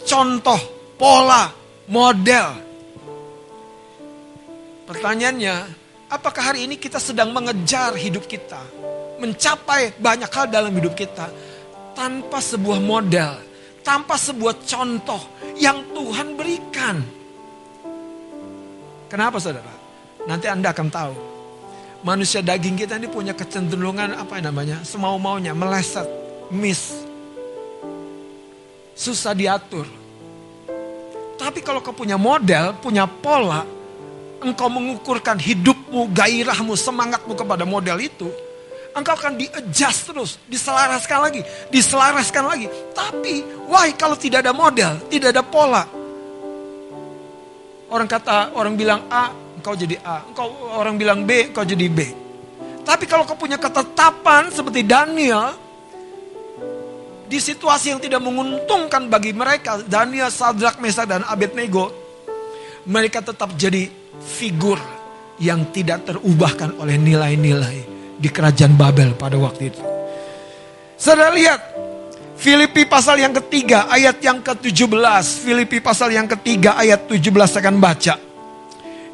[0.01, 0.59] Contoh,
[0.97, 1.47] pola,
[1.87, 2.47] model.
[4.89, 5.55] Pertanyaannya,
[6.11, 8.59] apakah hari ini kita sedang mengejar hidup kita,
[9.21, 11.31] mencapai banyak hal dalam hidup kita
[11.95, 13.39] tanpa sebuah model,
[13.85, 15.21] tanpa sebuah contoh
[15.55, 17.20] yang Tuhan berikan?
[19.11, 19.67] Kenapa saudara?
[20.23, 21.15] Nanti Anda akan tahu.
[22.07, 24.79] Manusia daging kita ini punya kecenderungan apa namanya?
[24.87, 26.07] Semau-maunya, meleset,
[26.47, 27.03] miss.
[28.95, 29.83] Susah diatur.
[31.35, 33.67] Tapi kalau kau punya model, punya pola,
[34.39, 38.31] engkau mengukurkan hidupmu, gairahmu, semangatmu kepada model itu,
[38.95, 42.67] engkau akan di-adjust terus, diselaraskan lagi, diselaraskan lagi.
[42.95, 45.83] Tapi, why kalau tidak ada model, tidak ada pola,
[47.91, 50.23] Orang kata, orang bilang A, engkau jadi A.
[50.23, 50.47] Engkau
[50.79, 51.99] orang bilang B, engkau jadi B.
[52.87, 55.51] Tapi kalau kau punya ketetapan seperti Daniel,
[57.27, 61.91] di situasi yang tidak menguntungkan bagi mereka, Daniel, Sadrak, Mesa, dan Abednego,
[62.87, 63.87] mereka tetap jadi
[64.19, 64.79] figur
[65.39, 67.77] yang tidak terubahkan oleh nilai-nilai
[68.15, 69.81] di kerajaan Babel pada waktu itu.
[70.99, 71.80] Saudara lihat,
[72.41, 75.45] Filipi pasal yang ketiga ayat yang ke-17.
[75.45, 78.17] Filipi pasal yang ketiga ayat 17 saya akan baca.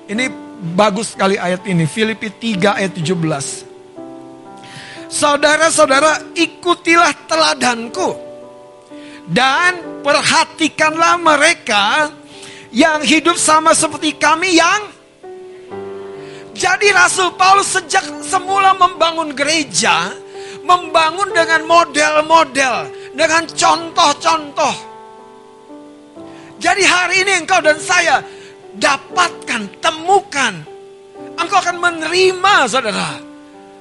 [0.08, 0.32] Ini
[0.72, 1.84] bagus sekali ayat ini.
[1.84, 5.12] Filipi 3 ayat 17.
[5.12, 8.16] Saudara-saudara, ikutilah teladanku
[9.28, 12.08] dan perhatikanlah mereka
[12.72, 14.88] yang hidup sama seperti kami yang
[16.58, 20.10] jadi Rasul Paulus sejak semula membangun gereja,
[20.66, 24.76] membangun dengan model-model, dengan contoh-contoh.
[26.62, 28.22] Jadi hari ini engkau dan saya
[28.78, 30.54] dapatkan, temukan.
[31.38, 33.18] Engkau akan menerima saudara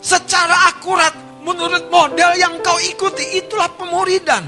[0.01, 1.13] secara akurat
[1.45, 3.45] menurut model yang kau ikuti.
[3.45, 4.45] Itulah pemuridan.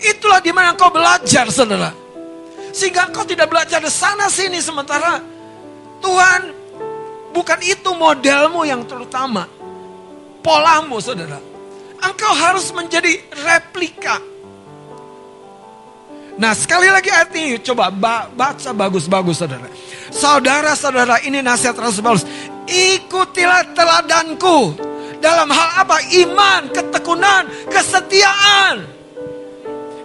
[0.00, 1.92] Itulah di mana kau belajar, saudara.
[2.72, 5.20] Sehingga kau tidak belajar di sana sini sementara
[6.00, 6.40] Tuhan
[7.36, 9.44] bukan itu modelmu yang terutama.
[10.40, 11.49] Polamu, saudara.
[12.00, 14.16] Engkau harus menjadi replika.
[16.40, 17.92] Nah sekali lagi ayat ini coba
[18.32, 19.68] baca bagus-bagus saudara.
[20.08, 22.24] Saudara-saudara ini nasihat Rasul Paulus.
[22.64, 24.88] Ikutilah teladanku.
[25.20, 26.00] Dalam hal apa?
[26.16, 28.88] Iman, ketekunan, kesetiaan.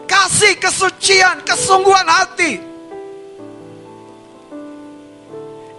[0.03, 2.74] Kasih, kesucian, kesungguhan hati.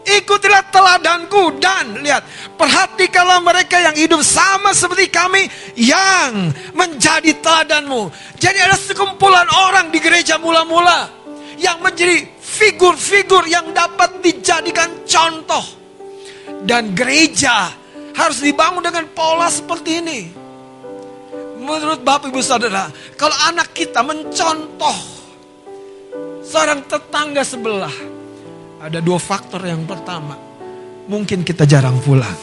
[0.07, 2.23] Ikutilah teladanku dan lihat,
[2.55, 8.15] perhatikanlah mereka yang hidup sama seperti kami yang menjadi teladanmu.
[8.39, 11.11] Jadi ada sekumpulan orang di gereja mula-mula
[11.59, 15.67] yang menjadi figur-figur yang dapat dijadikan contoh.
[16.63, 17.75] Dan gereja
[18.15, 20.21] harus dibangun dengan pola seperti ini.
[21.59, 22.87] Menurut Bapak Ibu Saudara,
[23.19, 24.95] kalau anak kita mencontoh
[26.47, 27.91] seorang tetangga sebelah,
[28.81, 30.37] ada dua faktor yang pertama.
[31.07, 32.35] Mungkin kita jarang pulang.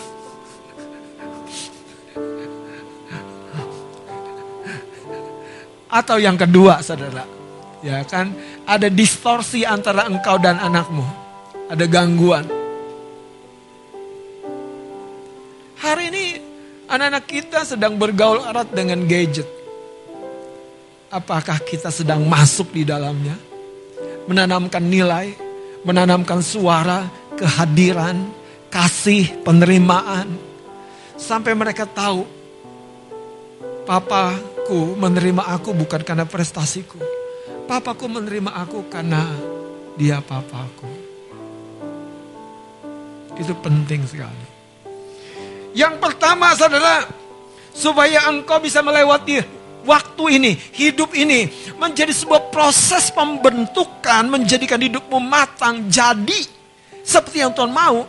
[5.94, 7.22] Atau yang kedua, saudara,
[7.86, 8.34] ya kan,
[8.66, 11.06] ada distorsi antara engkau dan anakmu,
[11.70, 12.50] ada gangguan.
[15.78, 16.26] Hari ini
[16.90, 19.46] anak-anak kita sedang bergaul erat dengan gadget.
[21.14, 23.38] Apakah kita sedang masuk di dalamnya?
[24.26, 25.38] Menanamkan nilai,
[25.84, 28.32] menanamkan suara, kehadiran,
[28.72, 30.32] kasih, penerimaan.
[31.20, 32.28] Sampai mereka tahu,
[33.88, 37.00] papaku menerima aku bukan karena prestasiku.
[37.64, 39.24] Papaku menerima aku karena
[39.96, 40.90] dia papaku.
[43.40, 44.46] Itu penting sekali.
[45.74, 47.08] Yang pertama saudara,
[47.74, 55.88] supaya engkau bisa melewati waktu ini, hidup ini menjadi sebuah proses pembentukan, menjadikan hidupmu matang,
[55.92, 56.48] jadi
[57.04, 58.08] seperti yang Tuhan mau,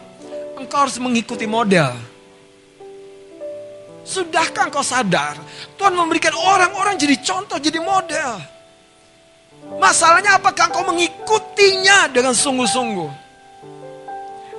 [0.54, 1.92] engkau harus mengikuti model.
[4.04, 5.40] Sudahkah engkau sadar,
[5.74, 8.38] Tuhan memberikan orang-orang jadi contoh, jadi model.
[9.80, 13.24] Masalahnya apakah engkau mengikutinya dengan sungguh-sungguh?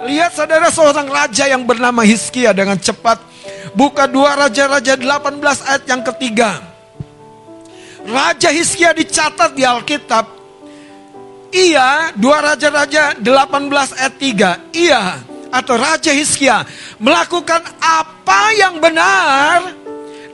[0.03, 3.22] Lihat saudara seorang raja yang bernama Hizkia dengan cepat.
[3.72, 6.74] Buka dua Raja-Raja 18 ayat yang ketiga.
[8.06, 10.26] Raja Hizkia dicatat di Alkitab.
[11.56, 14.76] Ia, dua Raja-Raja 18 ayat 3.
[14.76, 15.03] Ia
[15.56, 16.68] atau Raja Hizkia
[16.99, 19.72] melakukan apa yang benar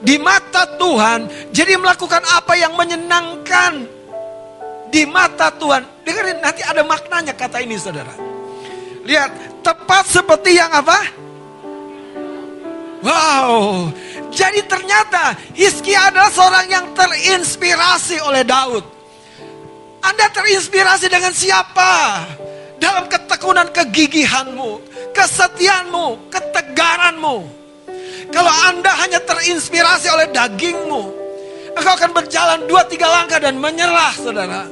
[0.02, 1.30] di mata Tuhan.
[1.54, 3.86] Jadi melakukan apa yang menyenangkan
[4.90, 5.86] di mata Tuhan.
[6.02, 8.12] Dengerin nanti ada maknanya kata ini saudara.
[9.06, 10.98] Lihat, tepat seperti yang apa?
[13.02, 13.90] Wow,
[14.30, 18.86] jadi ternyata Hizkia adalah seorang yang terinspirasi oleh Daud.
[20.06, 22.22] Anda terinspirasi dengan siapa?
[22.78, 24.70] Dalam ketekunan kegigihanmu,
[25.14, 27.36] kesetiaanmu, ketegaranmu.
[28.30, 31.02] Kalau Anda hanya terinspirasi oleh dagingmu,
[31.74, 34.70] engkau akan berjalan dua tiga langkah dan menyerah, saudara.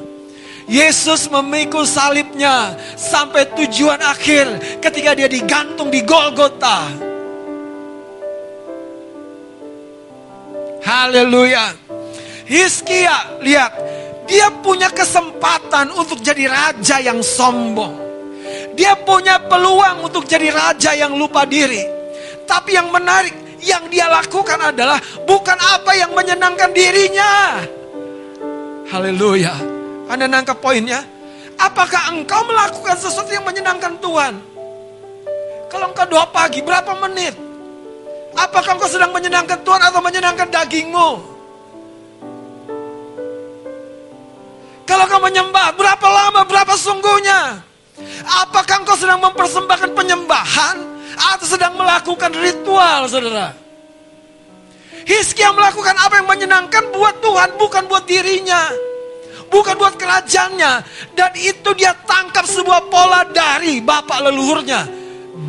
[0.71, 7.10] Yesus memikul salibnya sampai tujuan akhir ketika dia digantung di Golgota.
[10.81, 11.77] Haleluya.
[12.49, 13.73] Hizkia, lihat,
[14.27, 17.95] dia punya kesempatan untuk jadi raja yang sombong.
[18.75, 21.85] Dia punya peluang untuk jadi raja yang lupa diri.
[22.49, 27.61] Tapi yang menarik, yang dia lakukan adalah bukan apa yang menyenangkan dirinya.
[28.91, 29.55] Haleluya.
[30.11, 31.07] Anda nangkap poinnya?
[31.61, 34.35] Apakah engkau melakukan sesuatu yang menyenangkan Tuhan?
[35.71, 37.50] Kalau engkau doa pagi, berapa menit?
[38.39, 41.09] Apakah engkau sedang menyenangkan Tuhan atau menyenangkan dagingmu?
[44.91, 47.63] Kalau kau menyembah, berapa lama, berapa sungguhnya?
[48.27, 50.77] Apakah engkau sedang mempersembahkan penyembahan
[51.15, 53.55] atau sedang melakukan ritual, saudara?
[55.07, 58.71] Hizkia melakukan apa yang menyenangkan buat Tuhan, bukan buat dirinya.
[59.51, 60.73] Bukan buat kerajaannya.
[61.19, 64.87] Dan itu dia tangkap sebuah pola dari bapak leluhurnya.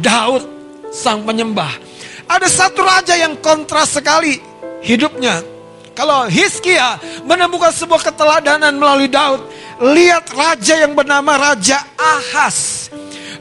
[0.01, 0.41] Daud,
[0.89, 1.90] sang penyembah.
[2.31, 4.39] Ada satu raja yang kontras sekali
[4.79, 5.43] hidupnya.
[5.91, 6.95] Kalau Hizkia
[7.27, 9.43] menemukan sebuah keteladanan melalui Daud,
[9.83, 12.87] lihat raja yang bernama Raja Ahas.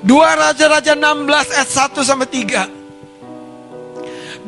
[0.03, 2.67] Dua Raja-Raja 16 ayat 1 sampai 3.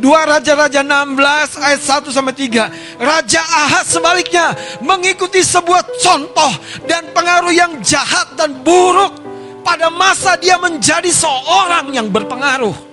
[0.02, 2.98] Dua Raja-Raja 16 ayat 1 sampai 3.
[2.98, 6.50] Raja Ahaz sebaliknya mengikuti sebuah contoh
[6.90, 9.14] dan pengaruh yang jahat dan buruk
[9.62, 12.91] pada masa dia menjadi seorang yang berpengaruh.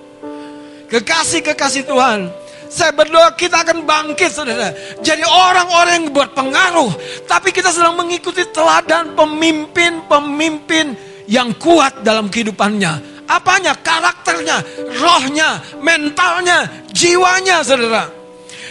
[0.90, 2.34] Kekasih-kekasih Tuhan,
[2.66, 4.74] saya berdoa kita akan bangkit saudara.
[4.98, 6.90] Jadi orang-orang yang berpengaruh.
[7.30, 10.98] Tapi kita sedang mengikuti teladan pemimpin-pemimpin
[11.30, 13.22] yang kuat dalam kehidupannya.
[13.30, 13.78] Apanya?
[13.78, 14.66] Karakternya,
[14.98, 18.10] rohnya, mentalnya, jiwanya saudara.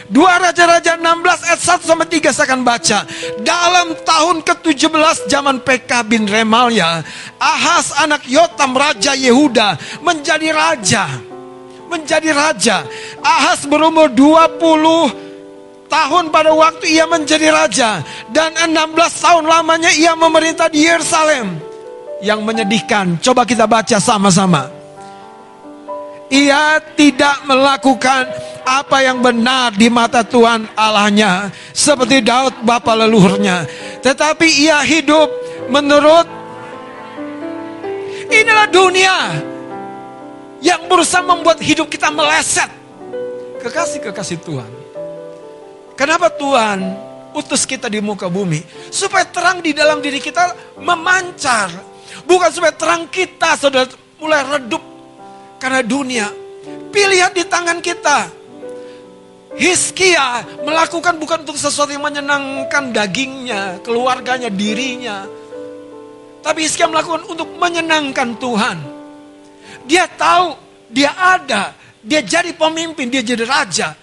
[0.10, 3.00] Dua Raja-Raja 16 ayat 1 sampai 3 saya akan baca.
[3.46, 7.06] Dalam tahun ke-17 zaman PK bin Remalia,
[7.38, 11.29] Ahas anak Yotam Raja Yehuda menjadi raja
[11.90, 12.86] menjadi raja.
[13.20, 18.06] Ahas berumur 20 tahun pada waktu ia menjadi raja.
[18.30, 21.58] Dan 16 tahun lamanya ia memerintah di Yerusalem.
[22.22, 24.70] Yang menyedihkan, coba kita baca sama-sama.
[26.30, 28.30] Ia tidak melakukan
[28.62, 31.50] apa yang benar di mata Tuhan Allahnya.
[31.74, 33.66] Seperti Daud bapa leluhurnya.
[34.06, 35.26] Tetapi ia hidup
[35.74, 36.30] menurut
[38.30, 39.18] inilah dunia
[40.60, 42.68] yang berusaha membuat hidup kita meleset.
[43.60, 44.72] Kekasih-kekasih Tuhan.
[46.00, 46.80] Kenapa Tuhan
[47.36, 48.64] utus kita di muka bumi?
[48.88, 51.68] Supaya terang di dalam diri kita memancar.
[52.24, 53.84] Bukan supaya terang kita sudah
[54.20, 54.84] mulai redup
[55.60, 56.28] karena dunia.
[56.90, 58.40] Pilihan di tangan kita.
[59.60, 65.28] Hiskia melakukan bukan untuk sesuatu yang menyenangkan dagingnya, keluarganya, dirinya.
[66.40, 68.99] Tapi Hiskia melakukan untuk menyenangkan Tuhan.
[69.90, 70.54] Dia tahu,
[70.94, 71.74] dia ada,
[72.06, 73.98] dia jadi pemimpin, dia jadi raja.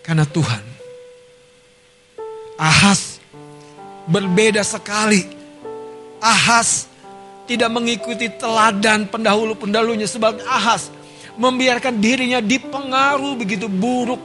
[0.00, 0.64] Karena Tuhan.
[2.56, 3.20] Ahas
[4.08, 5.28] berbeda sekali.
[6.24, 6.88] Ahas
[7.44, 10.88] tidak mengikuti teladan pendahulu-pendahulunya sebab Ahas
[11.36, 14.18] membiarkan dirinya dipengaruhi begitu buruk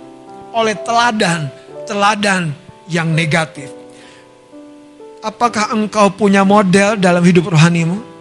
[0.55, 2.55] oleh teladan-teladan
[2.87, 3.67] yang negatif.
[5.19, 8.12] Apakah engkau punya model dalam hidup rohanimu?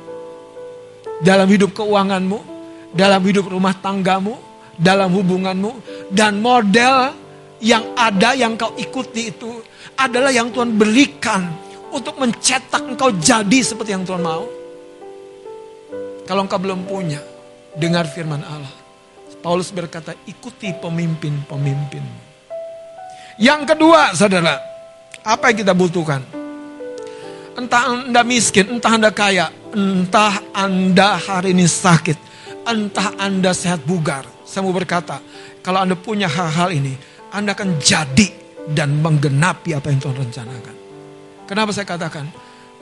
[1.22, 2.38] Dalam hidup keuanganmu,
[2.92, 4.36] dalam hidup rumah tanggamu,
[4.74, 5.72] dalam hubunganmu,
[6.10, 7.14] dan model
[7.62, 9.62] yang ada yang kau ikuti itu
[9.94, 11.46] adalah yang Tuhan berikan
[11.94, 14.44] untuk mencetak engkau jadi seperti yang Tuhan mau.
[16.26, 17.22] Kalau engkau belum punya,
[17.78, 18.74] dengar firman Allah.
[19.42, 22.04] Paulus berkata, ikuti pemimpin-pemimpin.
[23.42, 24.54] Yang kedua, saudara,
[25.26, 26.41] apa yang kita butuhkan?
[27.52, 32.16] Entah Anda miskin, entah Anda kaya, entah Anda hari ini sakit,
[32.64, 34.24] entah Anda sehat bugar.
[34.48, 35.20] Saya mau berkata,
[35.60, 36.96] kalau Anda punya hal-hal ini,
[37.28, 38.32] Anda akan jadi
[38.72, 40.74] dan menggenapi apa yang Tuhan rencanakan.
[41.44, 42.28] Kenapa saya katakan?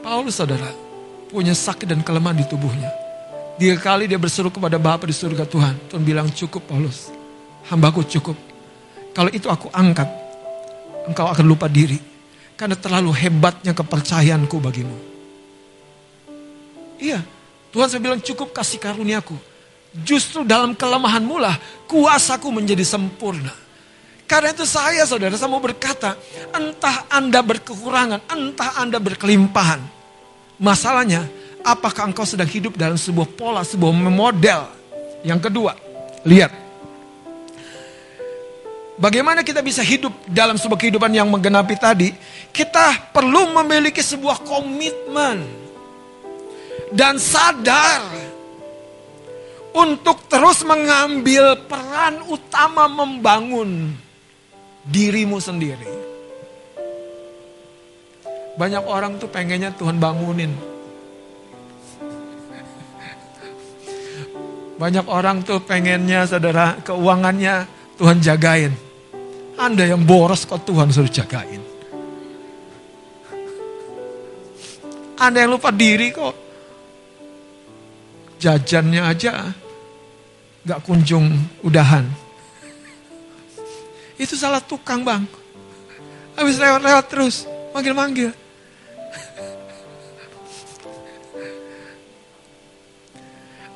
[0.01, 0.71] Paulus saudara
[1.29, 2.91] punya sakit dan kelemahan di tubuhnya.
[3.61, 5.93] Tiga kali dia berseru kepada Bapa di surga Tuhan.
[5.93, 7.13] Tuhan bilang cukup Paulus.
[7.69, 8.33] Hambaku cukup.
[9.13, 10.09] Kalau itu aku angkat.
[11.05, 12.10] Engkau akan lupa diri.
[12.61, 14.99] Karena terlalu hebatnya kepercayaanku bagimu.
[17.01, 17.25] Iya,
[17.73, 19.33] Tuhan saya bilang cukup kasih karuniaku.
[20.05, 21.57] Justru dalam kelemahanmu lah
[21.89, 23.57] kuasaku menjadi sempurna.
[24.29, 26.15] Karena itu saya saudara, saya mau berkata,
[26.53, 29.81] entah Anda berkekurangan, entah Anda berkelimpahan.
[30.61, 31.27] Masalahnya,
[31.65, 34.69] apakah engkau sedang hidup dalam sebuah pola, sebuah model.
[35.25, 35.75] Yang kedua,
[36.29, 36.70] lihat.
[39.01, 42.13] Bagaimana kita bisa hidup dalam sebuah kehidupan yang menggenapi tadi?
[42.53, 45.41] Kita perlu memiliki sebuah komitmen
[46.93, 48.05] dan sadar
[49.73, 53.97] untuk terus mengambil peran utama membangun
[54.85, 55.89] dirimu sendiri.
[58.61, 60.53] Banyak orang tuh pengennya Tuhan bangunin.
[64.77, 67.65] Banyak orang tuh pengennya saudara keuangannya
[67.97, 68.90] Tuhan jagain.
[69.61, 71.61] Anda yang boros kok Tuhan suruh jagain.
[75.21, 76.33] Anda yang lupa diri kok.
[78.41, 79.53] Jajannya aja
[80.65, 81.29] gak kunjung
[81.61, 82.09] udahan.
[84.17, 85.29] Itu salah tukang bang.
[86.41, 87.45] Habis lewat-lewat terus,
[87.77, 88.33] manggil-manggil.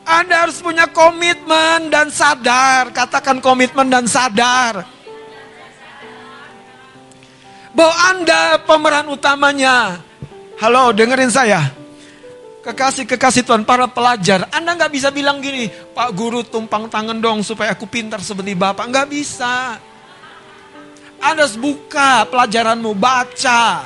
[0.04, 2.88] Anda harus punya komitmen dan sadar.
[2.88, 4.93] Katakan komitmen dan sadar.
[7.74, 9.98] Bahwa Anda pemeran utamanya.
[10.62, 11.74] Halo, dengerin saya.
[12.62, 14.46] Kekasih-kekasih Tuhan, para pelajar.
[14.54, 18.86] Anda nggak bisa bilang gini, Pak Guru tumpang tangan dong supaya aku pintar seperti Bapak.
[18.88, 19.76] Nggak bisa.
[21.18, 23.84] Anda harus buka pelajaranmu, baca.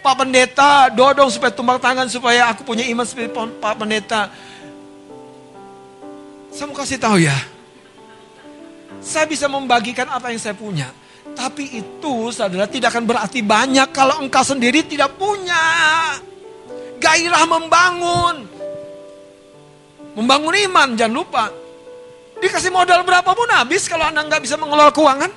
[0.00, 4.32] Pak Pendeta, dodong supaya tumpang tangan supaya aku punya iman seperti Pak Pendeta.
[6.48, 7.36] Saya mau kasih tahu ya.
[9.04, 10.88] Saya bisa membagikan apa yang saya punya.
[11.36, 15.60] Tapi itu saudara tidak akan berarti banyak kalau engkau sendiri tidak punya.
[16.96, 18.48] Gairah membangun.
[20.16, 21.44] Membangun iman, jangan lupa.
[22.40, 25.28] Dikasih modal berapapun habis kalau Anda nggak bisa mengelola keuangan.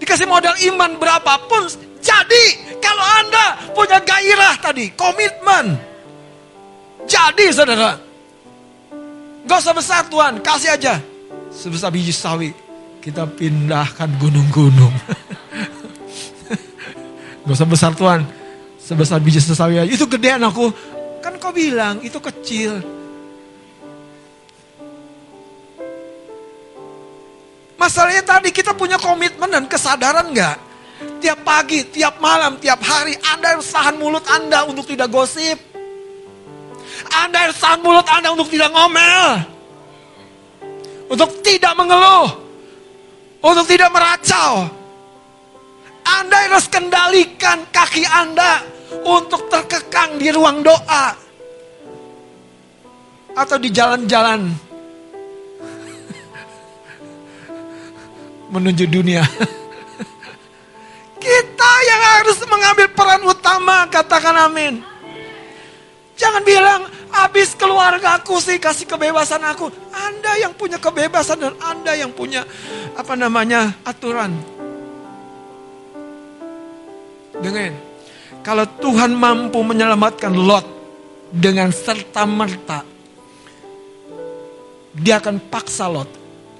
[0.00, 1.68] Dikasih modal iman berapapun
[2.02, 2.44] jadi
[2.82, 5.78] kalau Anda punya gairah tadi, komitmen.
[7.06, 7.94] Jadi saudara.
[9.46, 10.94] Gak usah besar Tuhan, kasih aja.
[11.50, 12.50] Sebesar biji sawi,
[13.02, 14.94] kita pindahkan gunung-gunung.
[17.42, 18.22] Gak usah besar Tuhan,
[18.78, 19.90] sebesar biji sawi aja.
[19.90, 20.70] Itu gedean aku.
[21.18, 22.78] Kan kau bilang, itu kecil.
[27.74, 30.70] Masalahnya tadi kita punya komitmen dan kesadaran nggak?
[31.18, 35.58] Tiap pagi, tiap malam, tiap hari Anda harus tahan mulut Anda untuk tidak gosip.
[37.10, 39.26] Anda harus tahan mulut Anda untuk tidak ngomel.
[41.10, 42.51] Untuk tidak mengeluh.
[43.42, 44.70] Untuk tidak meracau.
[46.02, 48.62] Anda harus kendalikan kaki Anda
[49.02, 51.18] untuk terkekang di ruang doa.
[53.34, 54.46] Atau di jalan-jalan
[58.54, 59.26] menuju dunia.
[61.22, 64.82] Kita yang harus mengambil peran utama, katakan amin.
[66.18, 66.82] Jangan bilang,
[67.12, 69.68] habis keluarga aku sih kasih kebebasan aku.
[69.92, 72.42] Anda yang punya kebebasan dan Anda yang punya
[72.96, 74.32] apa namanya aturan.
[77.42, 77.74] Dengan
[78.40, 80.66] kalau Tuhan mampu menyelamatkan Lot
[81.30, 82.82] dengan serta merta,
[84.96, 86.10] dia akan paksa Lot,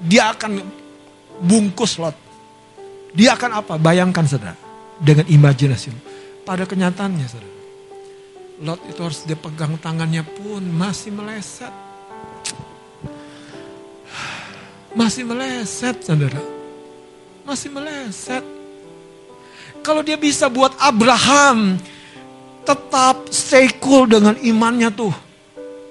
[0.00, 0.62] dia akan
[1.42, 2.16] bungkus Lot,
[3.12, 3.74] dia akan apa?
[3.80, 4.56] Bayangkan saudara
[5.00, 5.90] dengan imajinasi.
[6.42, 7.51] Pada kenyataannya saudara,
[8.62, 11.74] Lot itu harus dia pegang tangannya pun masih meleset.
[14.94, 16.39] Masih meleset, saudara.
[17.43, 18.47] Masih meleset.
[19.82, 21.74] Kalau dia bisa buat Abraham
[22.62, 25.10] tetap stay cool dengan imannya tuh.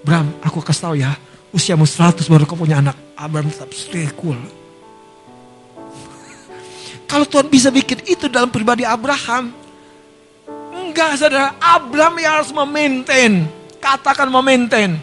[0.08, 1.12] Bram, aku kasih tahu ya,
[1.52, 2.96] usiamu 100 baru kau punya anak.
[3.20, 4.40] Abraham tetap stay cool.
[7.04, 9.52] Kalau Tuhan bisa bikin itu dalam pribadi Abraham,
[11.02, 13.50] Enggak saudara, Abraham yang harus memaintain.
[13.82, 15.02] Katakan memaintain.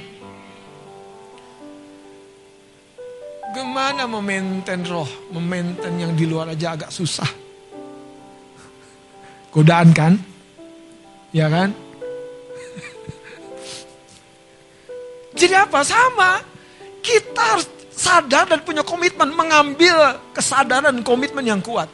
[3.51, 5.11] Gimana memaintain roh?
[5.35, 7.27] Memaintain yang di luar aja agak susah.
[9.51, 10.15] Godaan kan?
[11.35, 11.75] Ya kan?
[15.35, 15.83] Jadi apa?
[15.83, 16.47] Sama.
[17.03, 21.91] Kita harus sadar dan punya komitmen mengambil kesadaran komitmen yang kuat.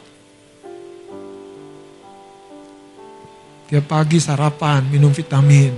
[3.65, 5.73] Tiap pagi sarapan, minum vitamin.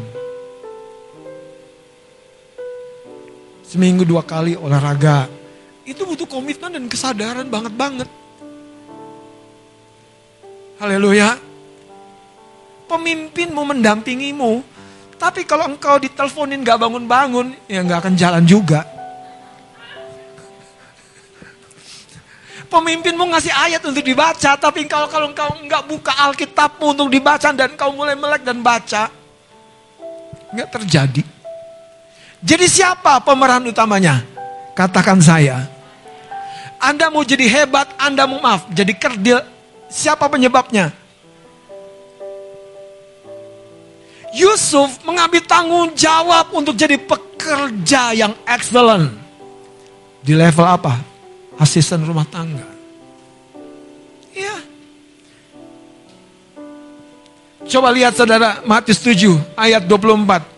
[3.63, 5.31] Seminggu dua kali olahraga.
[5.87, 8.11] Itu butuh komitmen dan kesadaran banget-banget.
[10.83, 11.39] Haleluya.
[12.91, 14.67] Pemimpin mau mendampingimu.
[15.15, 18.96] Tapi kalau engkau diteleponin gak bangun-bangun, ya gak akan jalan juga.
[22.67, 27.71] Pemimpinmu ngasih ayat untuk dibaca, tapi kalau kalau engkau nggak buka Alkitabmu untuk dibaca dan
[27.79, 29.07] kau mulai melek dan baca,
[30.51, 31.23] nggak terjadi.
[32.43, 34.19] Jadi siapa pemeran utamanya?
[34.75, 35.63] Katakan saya.
[36.77, 39.41] Anda mau jadi hebat, Anda mau maaf, jadi kerdil.
[39.87, 40.91] Siapa penyebabnya?
[44.35, 49.15] Yusuf mengambil tanggung jawab untuk jadi pekerja yang excellent.
[50.21, 51.16] Di level apa?
[51.57, 52.65] Asisten rumah tangga.
[54.31, 54.57] Ya.
[57.67, 60.55] Coba lihat saudara, Matius 7 ayat 24.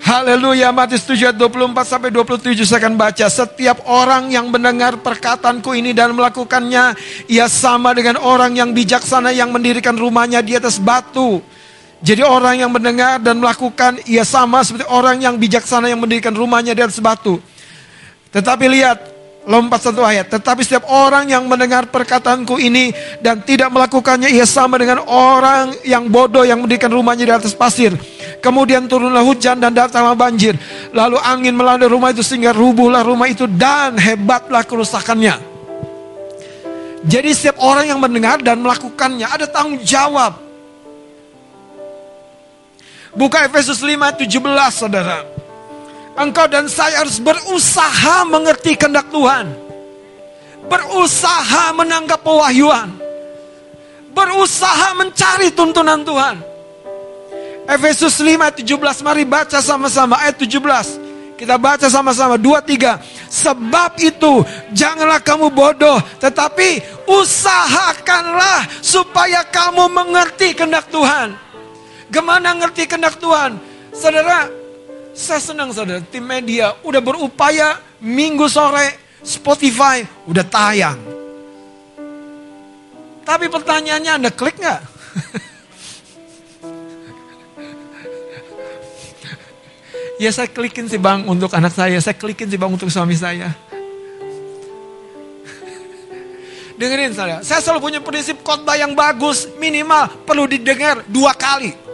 [0.00, 3.26] Haleluya, Matius 7 ayat 24 sampai 27 saya akan baca.
[3.28, 6.96] Setiap orang yang mendengar perkataanku ini dan melakukannya,
[7.28, 11.44] ia sama dengan orang yang bijaksana yang mendirikan rumahnya di atas batu.
[12.00, 16.72] Jadi orang yang mendengar dan melakukan, ia sama seperti orang yang bijaksana yang mendirikan rumahnya
[16.72, 17.36] di atas batu.
[18.32, 18.98] Tetapi lihat,
[19.48, 20.28] Lompat satu ayat.
[20.28, 22.92] Tetapi setiap orang yang mendengar perkataanku ini
[23.24, 27.96] dan tidak melakukannya, ia sama dengan orang yang bodoh yang mendirikan rumahnya di atas pasir.
[28.44, 30.60] Kemudian turunlah hujan dan datanglah banjir.
[30.92, 35.40] Lalu angin melanda rumah itu sehingga rubuhlah rumah itu dan hebatlah kerusakannya.
[37.00, 40.36] Jadi setiap orang yang mendengar dan melakukannya ada tanggung jawab.
[43.16, 44.36] Buka Efesus 5 17
[44.68, 45.39] saudara.
[46.20, 49.48] Engkau dan saya harus berusaha mengerti kehendak Tuhan.
[50.68, 52.92] Berusaha menanggap pewahyuan.
[54.12, 56.36] Berusaha mencari tuntunan Tuhan.
[57.64, 61.40] Efesus 5 17 mari baca sama-sama ayat 17.
[61.40, 63.00] Kita baca sama-sama dua tiga.
[63.32, 64.44] Sebab itu
[64.76, 71.32] janganlah kamu bodoh, tetapi usahakanlah supaya kamu mengerti kehendak Tuhan.
[72.12, 73.56] Gimana ngerti kehendak Tuhan?
[73.96, 74.59] Saudara,
[75.10, 80.98] saya senang saudara, tim media udah berupaya minggu sore Spotify udah tayang.
[83.26, 84.80] Tapi pertanyaannya Anda klik nggak?
[90.24, 93.52] ya saya klikin sih bang untuk anak saya, saya klikin sih bang untuk suami saya.
[96.80, 101.89] Dengerin saya, saya selalu punya prinsip khotbah yang bagus minimal perlu didengar dua kali.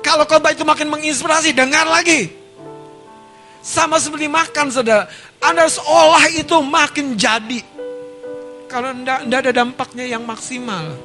[0.00, 2.32] Kalau khotbah itu makin menginspirasi, dengar lagi.
[3.60, 5.04] Sama seperti makan, saudara.
[5.40, 7.60] Anda seolah itu makin jadi.
[8.70, 10.96] Kalau tidak ada dampaknya yang maksimal.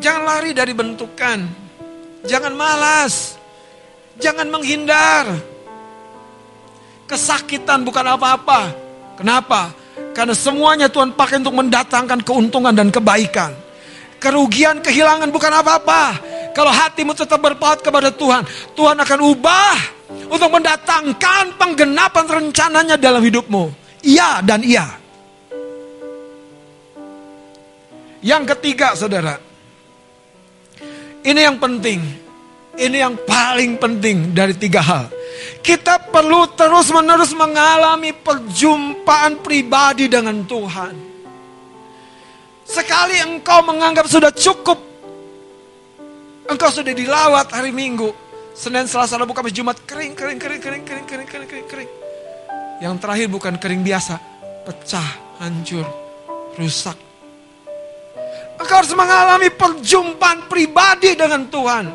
[0.00, 1.38] Jangan lari dari bentukan.
[2.28, 3.40] Jangan malas.
[4.20, 5.26] Jangan menghindar.
[7.08, 8.70] Kesakitan bukan apa-apa.
[9.16, 9.72] Kenapa?
[10.12, 13.69] Karena semuanya Tuhan pakai untuk mendatangkan keuntungan dan kebaikan.
[14.20, 16.20] Kerugian, kehilangan bukan apa-apa
[16.50, 18.42] kalau hatimu tetap berpaut kepada Tuhan,
[18.74, 19.78] Tuhan akan ubah
[20.28, 23.70] untuk mendatangkan penggenapan rencananya dalam hidupmu.
[24.02, 24.86] Iya dan iya.
[28.20, 29.40] Yang ketiga, saudara,
[31.24, 32.04] ini yang penting,
[32.76, 35.08] ini yang paling penting dari tiga hal.
[35.64, 41.09] Kita perlu terus-menerus mengalami perjumpaan pribadi dengan Tuhan.
[42.70, 44.90] Sekali engkau menganggap sudah cukup
[46.50, 48.10] Engkau sudah dilawat hari Minggu.
[48.58, 49.78] Senin, Selasa, Rabu, Kamis, Jumat.
[49.86, 51.90] Kering, kering, kering, kering, kering, kering, kering, kering, kering.
[52.82, 54.18] Yang terakhir bukan kering biasa.
[54.66, 55.86] Pecah, hancur,
[56.58, 56.98] rusak.
[58.58, 61.86] Engkau harus mengalami perjumpaan pribadi dengan Tuhan.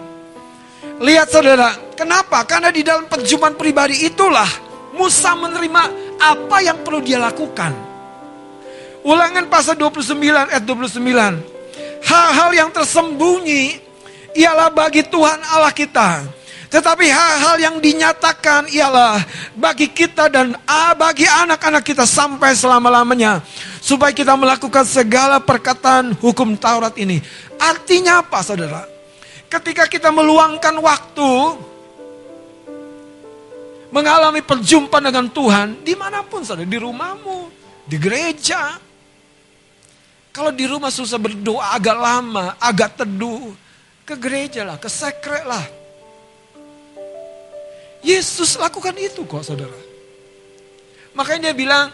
[1.04, 2.48] Lihat saudara, kenapa?
[2.48, 4.48] Karena di dalam perjumpaan pribadi itulah
[4.96, 5.84] Musa menerima
[6.16, 7.76] apa yang perlu dia lakukan.
[9.06, 10.18] Ulangan pasal 29
[10.50, 10.98] ayat 29.
[12.10, 13.78] Hal-hal yang tersembunyi
[14.34, 16.26] ialah bagi Tuhan Allah kita.
[16.74, 19.22] Tetapi hal-hal yang dinyatakan ialah
[19.54, 20.58] bagi kita dan
[20.98, 23.46] bagi anak-anak kita sampai selama-lamanya.
[23.78, 27.22] Supaya kita melakukan segala perkataan hukum Taurat ini.
[27.62, 28.90] Artinya apa saudara?
[29.46, 31.30] Ketika kita meluangkan waktu
[33.94, 37.54] mengalami perjumpaan dengan Tuhan, di mana pun saudara, di rumahmu,
[37.86, 38.82] di gereja.
[40.36, 43.56] Kalau di rumah susah berdoa agak lama, agak teduh,
[44.04, 45.64] ke gereja lah, ke sekret lah.
[48.04, 49.80] Yesus lakukan itu kok saudara.
[51.16, 51.88] Makanya dia bilang,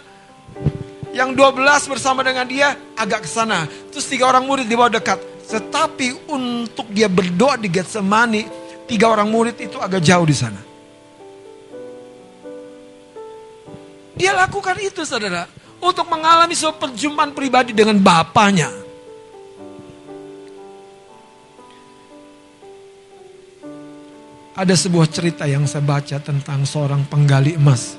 [1.14, 3.70] yang 12 bersama dengan dia agak ke sana.
[3.94, 5.22] Terus tiga orang murid di bawah dekat.
[5.46, 8.50] Tetapi untuk dia berdoa di Getsemani,
[8.90, 10.62] tiga orang murid itu agak jauh di sana.
[14.18, 15.61] Dia lakukan itu saudara.
[15.82, 18.70] Untuk mengalami sebuah perjumpaan pribadi dengan Bapaknya.
[24.54, 27.98] Ada sebuah cerita yang saya baca tentang seorang penggali emas.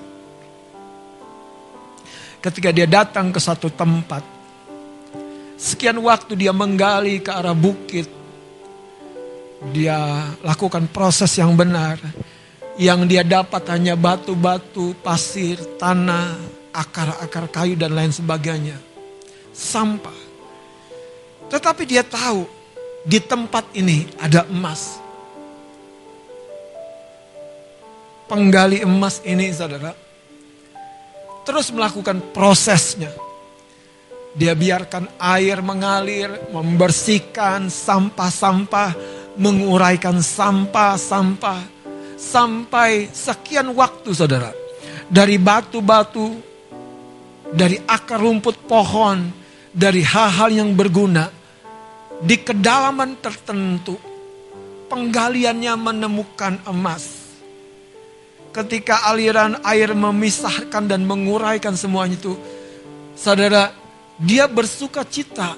[2.39, 4.23] Ketika dia datang ke satu tempat,
[5.59, 8.07] sekian waktu dia menggali ke arah bukit,
[9.71, 11.99] dia lakukan proses yang benar.
[12.79, 18.77] Yang dia dapat hanya batu-batu, pasir, tanah, akar-akar kayu dan lain sebagainya.
[19.53, 20.17] Sampah.
[21.53, 22.49] Tetapi dia tahu
[23.05, 25.03] di tempat ini ada emas.
[28.33, 29.93] penggali emas ini saudara,
[31.45, 33.13] terus melakukan prosesnya.
[34.33, 38.97] Dia biarkan air mengalir, membersihkan sampah-sampah,
[39.37, 41.61] menguraikan sampah-sampah,
[42.17, 44.57] sampai sekian waktu saudara.
[45.13, 46.41] Dari batu-batu,
[47.53, 49.29] dari akar rumput pohon,
[49.69, 51.29] dari hal-hal yang berguna,
[52.25, 53.95] di kedalaman tertentu,
[54.89, 57.23] penggaliannya menemukan emas
[58.53, 62.37] ketika aliran air memisahkan dan menguraikan semuanya itu,
[63.17, 63.73] saudara,
[64.21, 65.57] dia bersuka cita.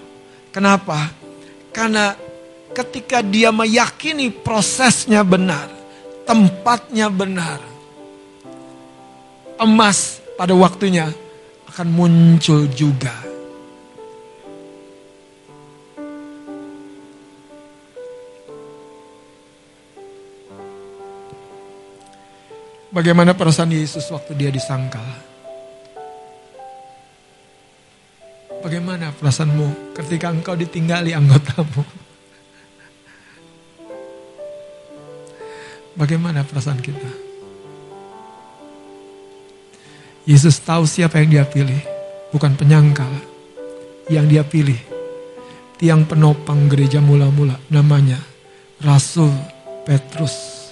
[0.54, 1.10] Kenapa?
[1.74, 2.14] Karena
[2.70, 5.66] ketika dia meyakini prosesnya benar,
[6.22, 7.58] tempatnya benar,
[9.58, 11.10] emas pada waktunya
[11.74, 13.10] akan muncul juga.
[22.94, 25.02] Bagaimana perasaan Yesus waktu dia disangkal?
[28.62, 31.82] Bagaimana perasaanmu ketika engkau ditinggali anggotamu?
[35.98, 37.23] Bagaimana perasaan kita?
[40.24, 41.84] Yesus tahu siapa yang dia pilih,
[42.32, 43.12] bukan penyangkal.
[44.08, 44.80] Yang dia pilih,
[45.76, 48.16] tiang penopang gereja mula-mula, namanya
[48.80, 49.28] Rasul
[49.84, 50.64] Petrus.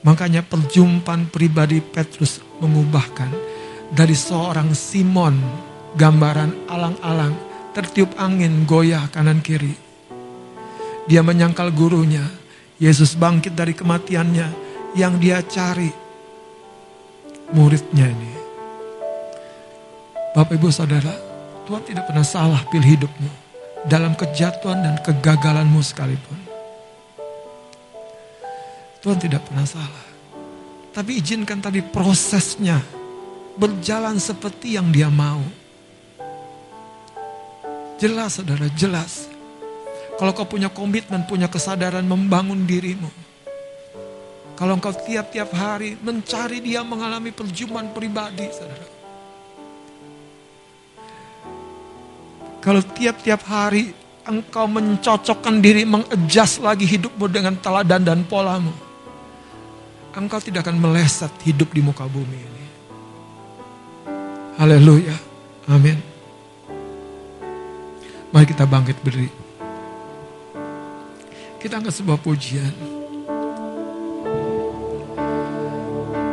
[0.00, 3.28] Makanya perjumpaan pribadi Petrus mengubahkan
[3.92, 5.36] dari seorang Simon
[5.92, 7.36] gambaran alang-alang
[7.76, 9.76] tertiup angin goyah kanan kiri.
[11.04, 12.24] Dia menyangkal gurunya,
[12.80, 14.48] Yesus bangkit dari kematiannya
[14.96, 16.07] yang dia cari
[17.52, 18.32] muridnya ini.
[20.36, 21.14] Bapak Ibu Saudara,
[21.64, 23.30] Tuhan tidak pernah salah pilih hidupmu
[23.88, 26.38] dalam kejatuhan dan kegagalanmu sekalipun.
[28.98, 30.06] Tuhan tidak pernah salah.
[30.92, 32.82] Tapi izinkan tadi prosesnya
[33.54, 35.40] berjalan seperti yang dia mau.
[37.98, 39.26] Jelas saudara, jelas.
[40.18, 43.27] Kalau kau punya komitmen, punya kesadaran membangun dirimu.
[44.58, 48.88] Kalau engkau tiap-tiap hari mencari dia mengalami perjumpaan pribadi, saudara.
[52.58, 53.94] Kalau tiap-tiap hari
[54.26, 58.88] engkau mencocokkan diri, mengejas lagi hidupmu dengan teladan dan polamu
[60.18, 62.64] engkau tidak akan meleset hidup di muka bumi ini.
[64.58, 65.14] Haleluya.
[65.70, 66.02] Amin.
[68.34, 69.30] Mari kita bangkit berdiri.
[71.62, 72.97] Kita angkat sebuah pujian.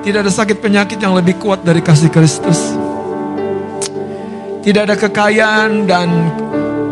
[0.06, 2.78] Tidak ada sakit penyakit yang lebih kuat dari kasih Kristus.
[4.62, 6.30] Tidak ada kekayaan dan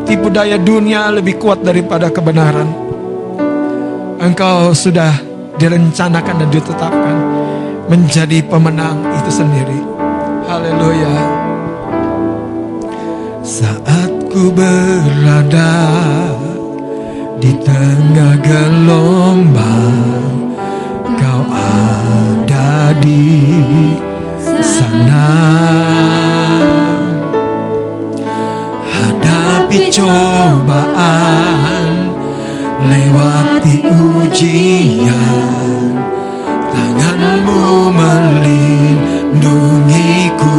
[0.09, 2.65] tipu daya dunia lebih kuat daripada kebenaran.
[4.17, 5.13] Engkau sudah
[5.61, 7.17] direncanakan dan ditetapkan
[7.85, 9.79] menjadi pemenang itu sendiri.
[10.49, 11.17] Haleluya.
[13.45, 15.77] Saat ku berada
[17.37, 19.97] di tengah gelombang,
[21.21, 22.42] kau ada
[23.03, 23.99] di
[24.63, 25.27] sana.
[28.87, 31.91] Hadapi cobaan
[32.87, 35.99] lewati ujian.
[36.73, 40.55] Tanganmu melindungiku.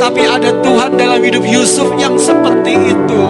[0.00, 3.22] Tapi ada Tuhan dalam hidup Yusuf yang seperti itu.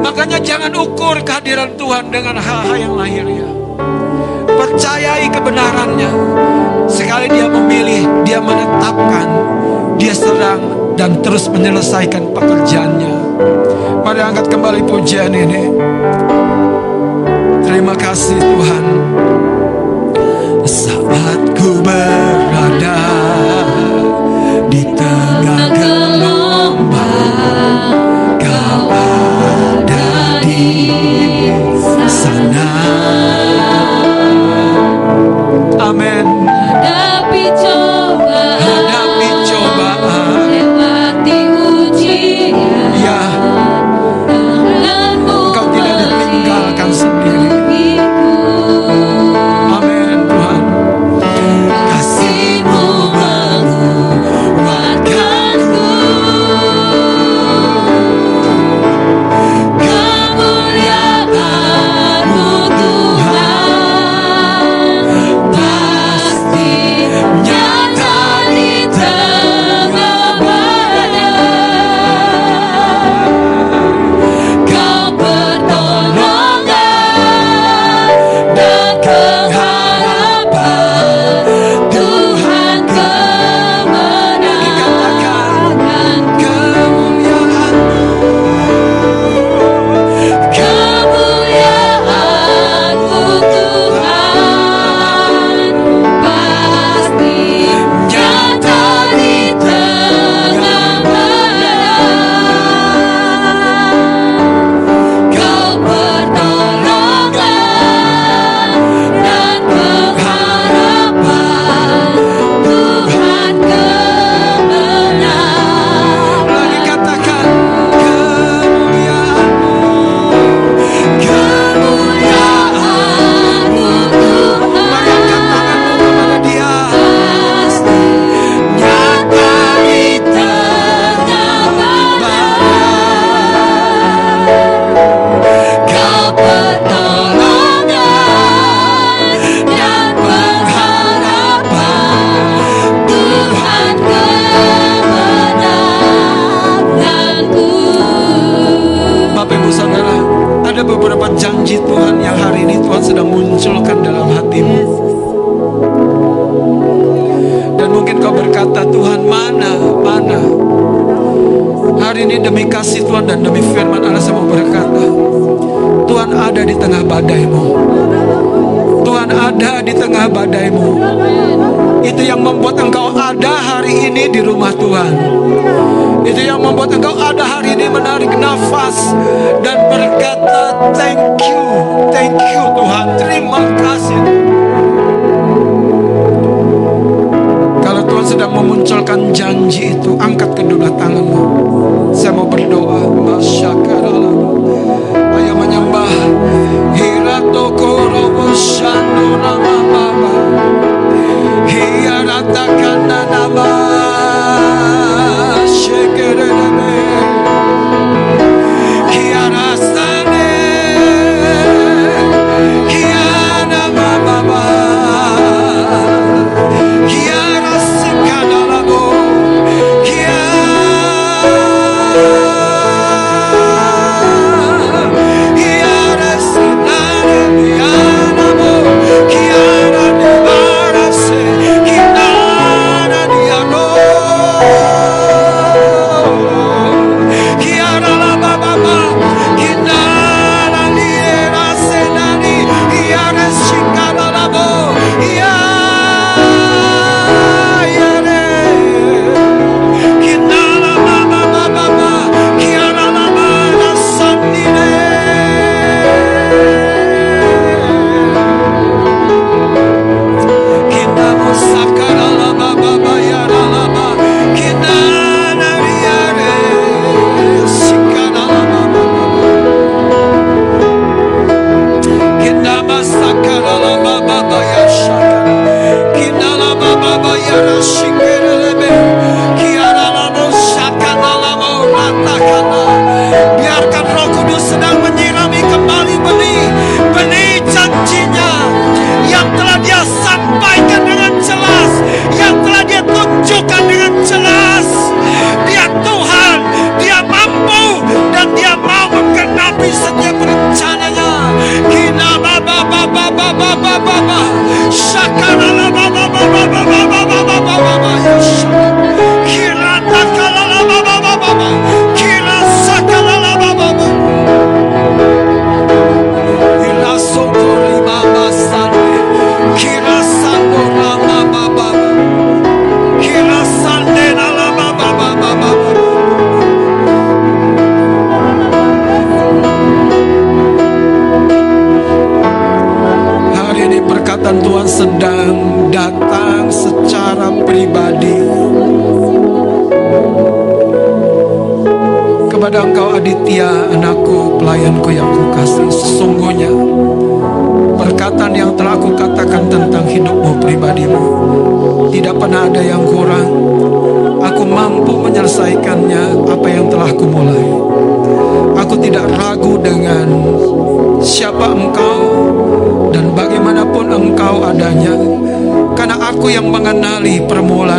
[0.00, 3.44] Makanya jangan ukur kehadiran Tuhan dengan hal-hal yang lahirnya.
[4.48, 6.10] Percayai kebenarannya.
[6.88, 9.28] Sekali dia memilih, dia menetapkan,
[10.00, 13.14] dia serang dan terus menyelesaikan pekerjaannya.
[14.08, 15.68] Mari angkat kembali pujian ini.
[17.68, 18.84] Terima kasih Tuhan.
[20.64, 22.27] Saat ku ber
[24.78, 25.02] 你的
[25.42, 25.77] 冷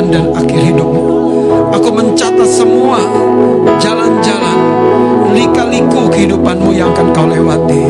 [0.10, 1.03] dan akhir hidupmu
[1.69, 2.99] aku mencatat semua
[3.77, 4.57] jalan-jalan
[5.34, 7.86] lika-liku kehidupanmu yang akan kau lewati.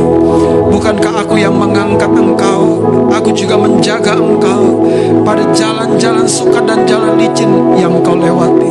[0.70, 2.84] Bukankah aku yang mengangkat engkau?
[3.10, 4.86] Aku juga menjaga engkau
[5.24, 8.70] pada jalan-jalan suka dan jalan licin yang kau lewati.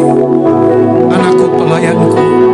[1.09, 2.48] Anakku pelayanku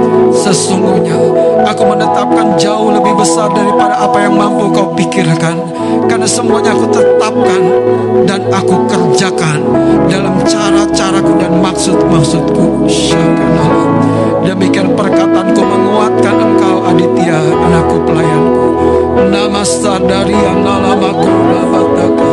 [0.55, 1.19] Sesungguhnya
[1.67, 5.59] aku menetapkan jauh lebih besar daripada apa yang mampu kau pikirkan.
[6.07, 7.63] Karena semuanya aku tetapkan
[8.23, 9.67] dan aku kerjakan
[10.07, 12.87] Dalam cara-caraku dan maksud-maksudku.
[14.47, 18.64] Demikian perkataanku menguatkan engkau Aditya anakku pelayanku
[19.15, 22.29] Namasadaria Nalabakura Bataka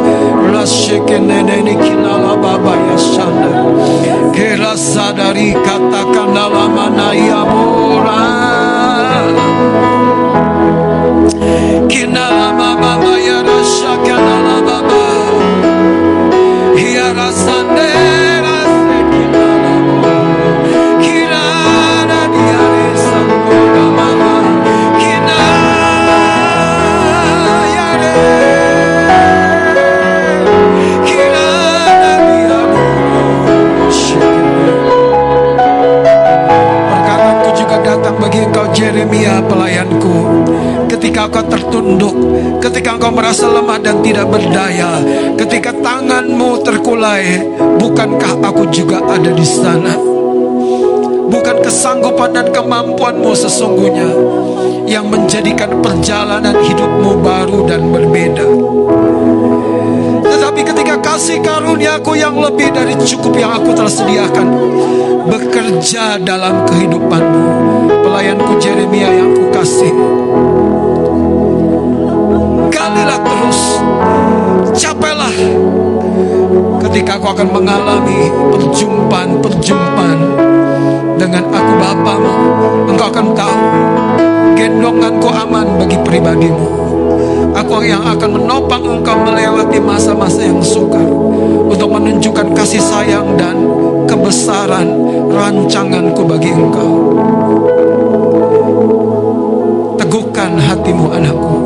[0.52, 3.52] Rashikineni Kinalababa Yashanda
[4.34, 8.20] Kela Sadari Kataka Nalamana Yamura
[11.88, 15.04] Kinalababa Yarashaka Nalababa
[16.96, 17.61] Yarasa
[39.12, 40.18] Jeremia pelayanku.
[40.88, 42.16] Ketika engkau tertunduk
[42.64, 45.04] Ketika engkau merasa lemah dan tidak berdaya
[45.36, 47.44] Ketika tanganmu terkulai
[47.76, 50.00] Bukankah aku juga ada di sana?
[51.28, 54.16] Bukan kesanggupan dan kemampuanmu sesungguhnya
[54.88, 58.48] Yang menjadikan perjalanan hidupmu baru dan berbeda.
[60.24, 64.48] Tetapi ketika kasih karuniaku yang lebih dari cukup yang aku telah sediakan
[65.28, 67.71] Bekerja dalam kehidupanmu
[68.22, 69.90] Pelayanku Jeremia yang kukasih.
[72.70, 73.82] Galilah terus.
[74.78, 75.34] Capailah.
[76.86, 80.20] Ketika kau akan mengalami perjumpaan-perjumpaan
[81.18, 82.36] Dengan aku Bapamu
[82.94, 83.58] Engkau akan tahu
[84.54, 86.68] Gendonganku aman bagi pribadimu.
[87.58, 91.10] Aku yang akan menopang engkau melewati masa-masa yang sukar
[91.66, 93.58] Untuk menunjukkan kasih sayang dan
[94.06, 94.94] kebesaran
[95.34, 97.18] rancanganku bagi engkau
[100.60, 101.58] Hatimu anakku.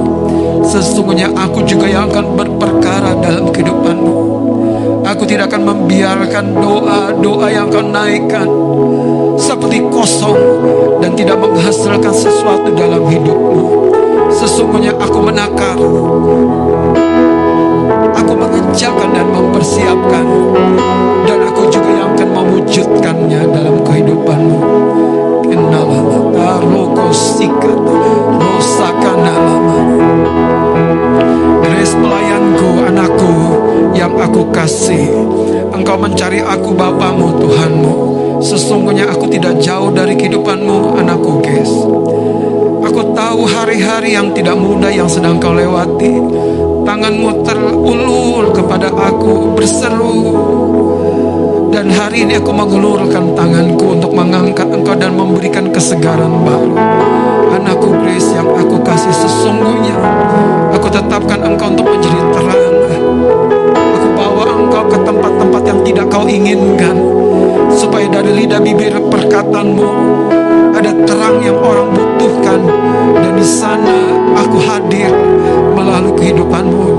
[0.66, 4.36] Sesungguhnya aku juga yang akan berperkara dalam kehidupanmu.
[5.06, 8.50] Aku tidak akan membiarkan doa-doa yang kau naikkan
[9.38, 10.34] Seperti kosong
[10.98, 13.94] dan tidak menghasilkan sesuatu dalam hidupmu.
[14.34, 15.78] Sesungguhnya aku menakar
[18.18, 20.26] Aku mengerjakan dan mempersiapkan
[21.30, 24.58] Dan aku juga yang akan mewujudkannya dalam kehidupanmu
[31.64, 33.34] Grace pelayanku anakku
[33.96, 35.08] yang aku kasih.
[35.72, 37.94] Engkau mencari aku Bapamu Tuhanmu.
[38.44, 41.72] Sesungguhnya aku tidak jauh dari kehidupanmu anakku guys
[42.84, 46.20] Aku tahu hari-hari yang tidak mudah yang sedang kau lewati.
[46.84, 50.20] Tanganmu terulur kepada aku berseru.
[51.76, 54.72] Dan hari ini aku mengulurkan tanganku untuk mengangkat
[55.06, 56.74] dan memberikan kesegaran baru.
[57.54, 59.94] Anakku Grace yang aku kasih sesungguhnya
[60.74, 62.74] Aku tetapkan engkau untuk menjadi terang.
[63.70, 66.98] Aku bawa engkau ke tempat-tempat yang tidak kau inginkan
[67.70, 69.86] Supaya dari lidah bibir perkataanmu
[70.74, 72.66] Ada terang yang orang butuhkan.
[73.22, 74.10] Dan di sana
[74.42, 75.14] aku hadir
[75.78, 76.90] melalui kehidupanmu.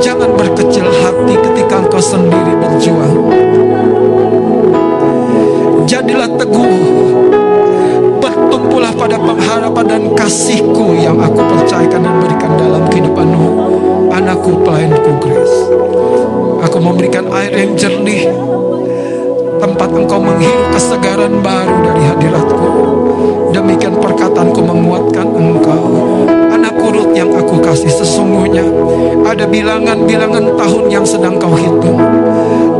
[0.00, 3.14] Jangan berkecil hati ketika engkau sendiri berjuang
[5.86, 6.74] Jadilah teguh
[8.18, 13.46] Bertumpulah pada pengharapan dan kasihku yang aku percayakan dan berikan dalam kehidupanmu
[14.10, 15.58] Anakku pelayanku Grace.
[16.66, 18.26] Aku memberikan air yang jernih
[19.62, 22.68] Tempat engkau menghirup kesegaran baru dari hadiratku.
[23.54, 25.82] Demikian perkataanku menguatkan engkau.
[26.50, 28.66] Anakku Ruth yang aku kasih sesungguhnya
[29.22, 31.96] Ada bilangan-bilangan tahun yang sedang kau hitung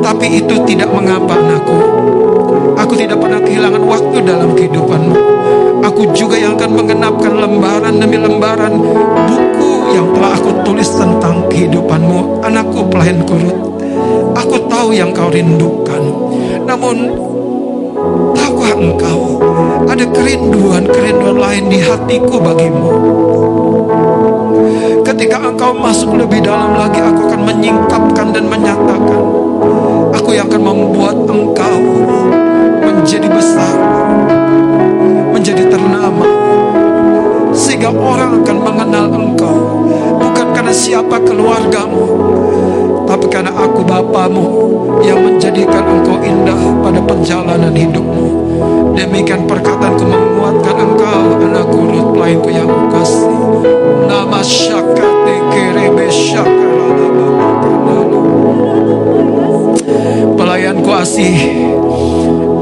[0.06, 1.82] Tapi itu tidak mengapa anakku.
[2.78, 5.18] Aku tidak pernah kehilangan waktu dalam kehidupanmu.
[5.82, 8.78] Aku juga yang akan menggenapkan lembaran demi lembaran
[9.26, 12.38] buku yang telah aku tulis tentang kehidupanmu.
[12.46, 13.82] Anakku pelayan kurut
[14.38, 16.02] Aku tahu yang kau rindukan.
[16.62, 17.26] Namun
[18.36, 19.40] Tahukah engkau
[19.90, 22.88] Ada kerinduan-kerinduan lain di hatiku bagimu?
[25.02, 29.45] Ketika engkau masuk lebih dalam lagi Aku akan menyingkapkan dan menyatakan
[30.26, 31.78] Aku yang akan membuat engkau
[32.82, 33.78] Menjadi besar
[35.30, 36.26] Menjadi ternama.
[37.54, 39.86] Sehingga orang akan mengenal engkau
[40.18, 42.04] Bukan karena siapa keluargamu
[43.06, 44.46] Tapi karena aku bapamu
[45.06, 48.26] Yang menjadikan engkau indah pada perjalanan hidupmu.
[48.98, 53.30] Demikian perkataanku menguatkan engkau Anakku Ruth pelayanku yang kukasih
[54.10, 57.75] Nama syakate kerebe Pelayanku
[61.06, 61.38] asih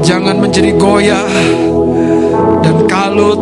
[0.05, 1.25] Jangan menjadi goyah
[2.61, 3.41] Dan kalut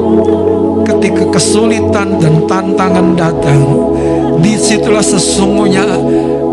[0.88, 3.60] Ketika kesulitan dan tantangan datang.
[4.40, 5.84] Di situlah sesungguhnya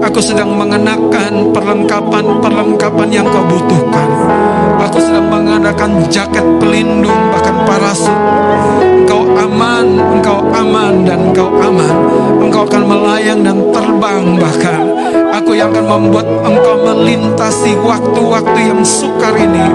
[0.03, 4.09] Aku sedang mengenakan perlengkapan-perlengkapan yang kau butuhkan.
[4.81, 8.17] Aku sedang mengenakan jaket pelindung bahkan parasut
[8.81, 9.87] Engkau aman,
[10.17, 11.95] engkau aman dan engkau aman.
[12.41, 15.00] Engkau akan melayang dan terbang bahkan
[15.61, 19.69] yang akan membuat engkau melintasi waktu-waktu yang sukar ini.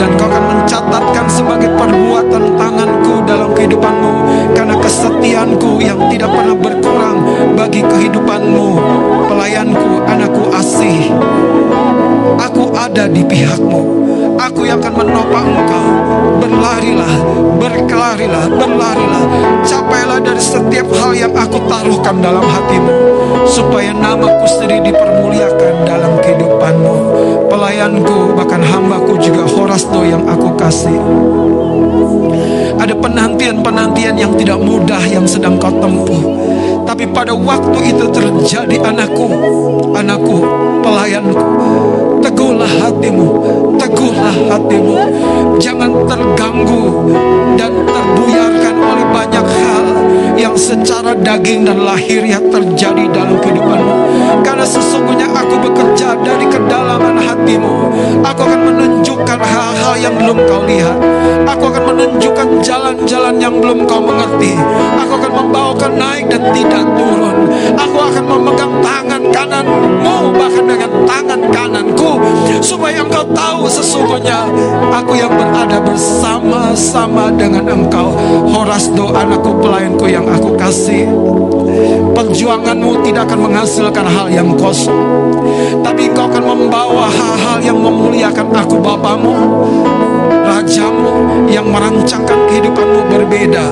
[0.00, 4.14] Dan kau akan mencatatkan sebagai perbuatan tanganku dalam kehidupanmu.
[4.56, 7.18] Karena kesetiaanku yang tidak pernah berkurang
[7.52, 8.80] bagi kehidupanmu.
[9.28, 11.12] Pelayanku, anakku asih.
[12.40, 14.15] Aku ada di pihakmu
[14.66, 15.86] yang akan menopang engkau
[16.36, 17.14] Berlarilah,
[17.58, 19.24] berkelarilah, berlarilah.
[19.66, 22.92] Capailah dari setiap hal yang aku taruhkan dalam hatimu
[23.46, 26.94] Supaya namaku sendiri dipermuliakan dalam kehidupanmu.
[27.46, 30.98] Pelayanku, bahkan hambaku juga Horasdo yang aku kasih.
[32.76, 36.22] Ada penantian-penantian yang tidak mudah yang sedang kau tempuh.
[36.86, 39.26] Tapi pada waktu itu terjadi anakku
[39.90, 40.38] Anakku,
[40.86, 41.95] pelayanku
[42.26, 43.28] Teguhlah hatimu,
[43.78, 44.98] teguhlah hatimu.
[45.62, 47.06] Jangan terganggu
[47.54, 49.86] dan terbuyarkan oleh banyak hal
[50.34, 53.85] yang secara daging dan lahiriah terjadi dalam kehidupanmu.
[54.66, 57.74] Sesungguhnya aku bekerja dari kedalaman hatimu.
[58.26, 60.98] Aku akan menunjukkan hal-hal yang belum kau lihat.
[61.46, 64.58] Aku akan menunjukkan jalan-jalan yang belum kau mengerti.
[64.98, 67.36] Aku akan membawa kau naik dan tidak turun.
[67.78, 72.10] Aku akan memegang tangan kananmu bahkan dengan tangan kananku
[72.60, 74.48] supaya engkau tahu sesungguhnya
[74.90, 78.10] aku yang berada bersama-sama dengan engkau.
[78.50, 81.06] Horasdo anakku pelayanku yang aku kasih.
[82.16, 84.96] Perjuanganmu tidak akan menghasilkan hal yang kosong.
[85.84, 89.34] Tapi kau akan membawa hal-hal yang memuliakan aku Bapamu.
[90.46, 93.66] Rajamu yang merancangkan kehidupanmu berbeda.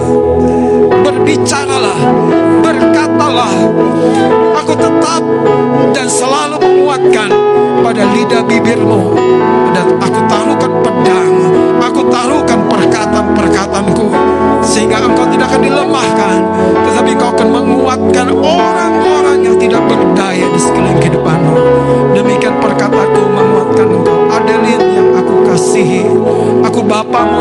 [1.05, 2.01] Berbicaralah,
[2.61, 3.53] berkatalah
[4.65, 5.23] Aku tetap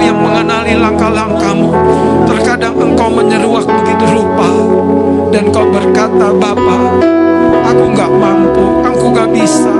[0.03, 1.71] yang mengenali langkah-langkahmu.
[2.27, 4.47] Terkadang engkau menyeruak begitu rupa
[5.31, 6.77] Dan kau berkata Bapa
[7.67, 9.73] Aku gak mampu Aku gak bisa.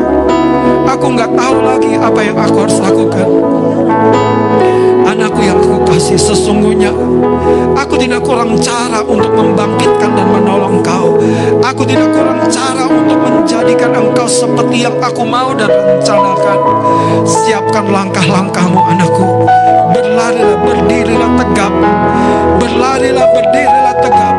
[0.83, 3.27] Aku nggak tahu lagi apa yang aku harus lakukan.
[5.07, 5.59] Anakku yang
[5.93, 6.89] kasih sesungguhnya.
[7.77, 11.21] Aku tidak kurang cara untuk membangkitkan dan menolong kau.
[11.61, 16.57] Aku tidak kurang cara untuk menjadikan engkau seperti yang aku mau dan rencanakan.
[17.29, 19.45] Siapkan langkah-langkahmu anakku.
[19.93, 21.73] Berlarilah, berdirilah tegap.
[22.57, 24.32] Berlarilah, berdirilah tegap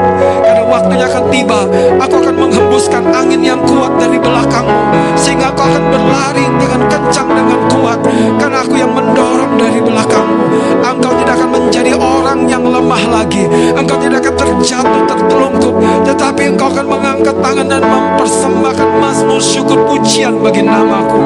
[0.74, 1.60] waktunya akan tiba.
[2.02, 4.74] Aku akan menghembuskan angin yang kuat dari belakangmu
[5.14, 7.98] Sehingga kau akan berlari dengan kencang, dengan kuat
[8.36, 10.44] Karena aku yang mendorong dari belakangmu.
[10.84, 13.46] Engkau tidak akan menjadi orang yang lemah lagi.
[13.74, 15.74] Engkau tidak akan terjatuh, tertelungkup
[16.05, 21.20] Tetapi engkau akan mengangkat tangan dan mempersembahkan mazmur syukur pujian bagi namaku.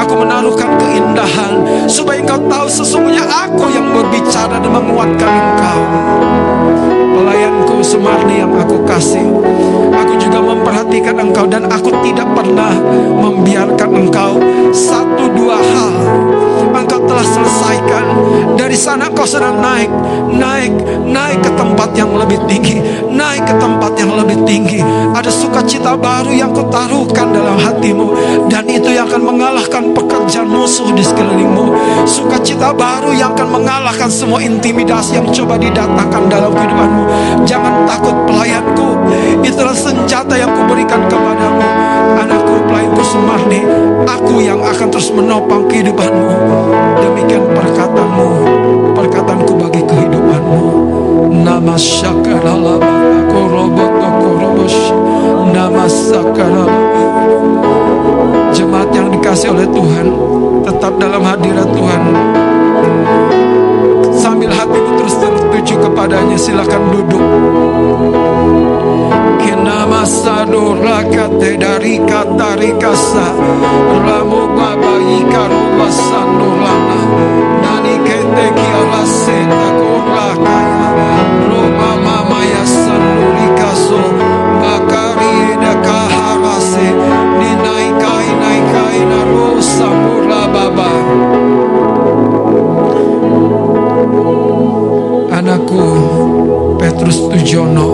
[0.00, 5.80] Aku menaruhkan keindahan Supaya engkau tahu sesungguhnya aku yang berbicara dan menguatkan engkau.
[7.10, 9.26] Pelayanku Sumarni yang aku kasih.
[9.90, 12.74] Aku juga memperhatikan engkau Dan aku tidak pernah
[13.18, 14.38] membiarkan engkau.
[14.70, 15.90] Satu dua hal
[16.90, 18.04] Engkau telah selesaikan.
[18.58, 19.86] Dari sana kau sedang naik
[20.26, 20.74] Naik,
[21.06, 24.82] naik ke tempat yang lebih tinggi Naik ke tempat yang lebih tinggi.
[25.14, 28.10] Ada sukacita baru yang kau taruhkan dalam hatimu
[28.50, 31.78] Dan itu yang akan mengalahkan pekerjaan musuh di sekelilingmu.
[32.10, 37.02] Sukacita baru yang akan mengalahkan semua intimidasi yang coba didatangkan dalam kehidupanmu.
[37.46, 38.98] Jangan takut pelayanku
[39.46, 41.06] Itulah senjata yang kuberikan
[42.50, 43.60] Reply itu semahni,
[44.02, 46.30] aku yang akan terus menopang kehidupanmu.
[46.98, 48.28] Demikian perkataanmu,
[48.98, 50.62] perkataanku bagi kehidupanmu.
[51.30, 52.82] Nama syakarala
[53.22, 54.76] aku robot, aku robos.
[55.50, 56.78] Nama syakarala
[58.50, 60.06] Jemaat yang dikasih oleh Tuhan,
[60.66, 62.02] tetap dalam hadirat Tuhan.
[64.70, 67.24] Hatimu terus tertuju kepadanya, silakan duduk.
[69.42, 73.26] Kinama sado rakate dari kata rikasa.
[74.06, 74.90] Ramu baba
[75.78, 76.98] basando lana
[77.62, 80.88] Nani kete kiala seta kurakaya
[81.50, 84.02] Roma mama ya sandu rikaso
[84.62, 86.88] Bakari eda kaharase
[87.40, 88.60] Ninai kai nai
[97.50, 97.90] Tujono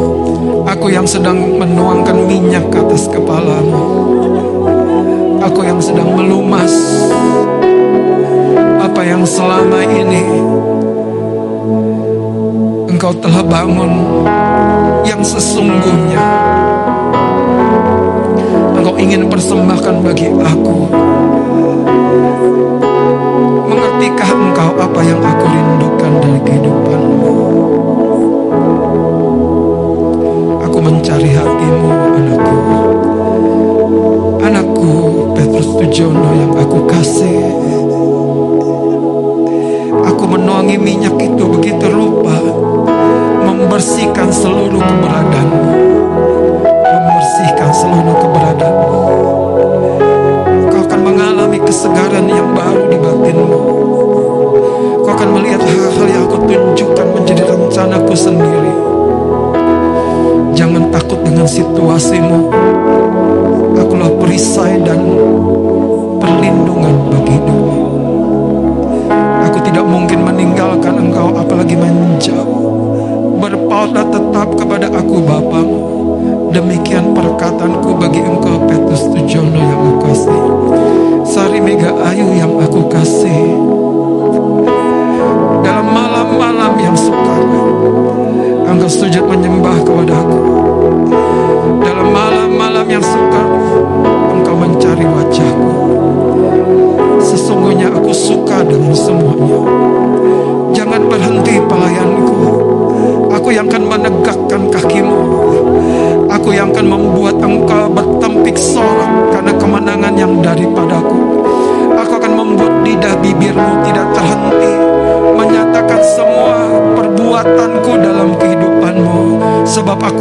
[0.68, 3.88] Aku yang sedang menuangkan minyak ke atas kepalamu.
[5.40, 6.76] Aku yang sedang melumas
[8.84, 10.28] Apa yang selama ini
[12.92, 13.96] Engkau telah bangun
[15.08, 16.20] Yang sesungguhnya.
[18.76, 20.76] Engkau ingin persembahkan bagi aku.
[23.72, 27.56] Mengertikah engkau apa yang aku rindukan dari kehidupanmu
[31.06, 32.58] Mencari hatimu anakku.
[34.42, 34.90] Anakku
[35.38, 37.46] Petrus Tujono yang aku kasih.
[40.02, 42.34] Aku menuangi minyak itu begitu rupa
[43.38, 45.78] Membersihkan seluruh keberadaanmu.
[46.74, 48.98] Membersihkan seluruh keberadaanmu.
[50.74, 53.58] Kau akan mengalami kesegaran yang baru di batinmu.
[55.06, 58.95] Kau akan melihat hal-hal yang aku tunjukkan menjadi rencanaku sendiri
[61.06, 62.50] takut dengan situasimu.
[63.78, 64.98] Akulah perisai dan
[66.18, 67.78] perlindungan bagi hidupmu.
[69.46, 72.58] Aku tidak mungkin meninggalkan engkau apalagi menjauh.
[73.38, 75.78] Berpautlah tetap kepada aku Bapamu.
[76.50, 78.15] Demikian perkataanku bagi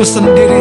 [0.06, 0.55] sendiri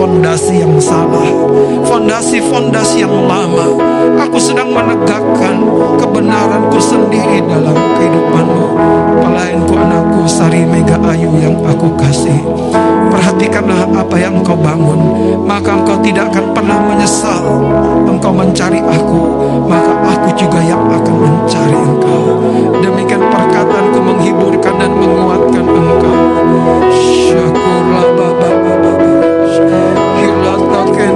[0.00, 1.28] fondasi-fondasi yang salah
[1.84, 3.68] fondasi-fondasi yang lama.
[4.24, 5.60] Aku sedang menegakkan
[6.00, 8.66] kebenaranku sendiri dalam kehidupanmu.
[9.20, 12.40] Pelayanku anakku Sari Mega Ayu yang aku kasih.
[13.12, 15.00] Perhatikanlah apa yang engkau bangun
[15.44, 17.44] maka engkau tidak akan pernah menyesal.
[18.08, 19.20] Engkau mencari aku,
[19.68, 22.40] maka aku juga yang akan mencari engkau.
[22.80, 26.16] Demikian perkataanku menghiburkan dan menguatkan engkau.
[26.88, 28.79] Syakurlah baba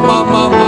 [0.00, 0.59] Nama mama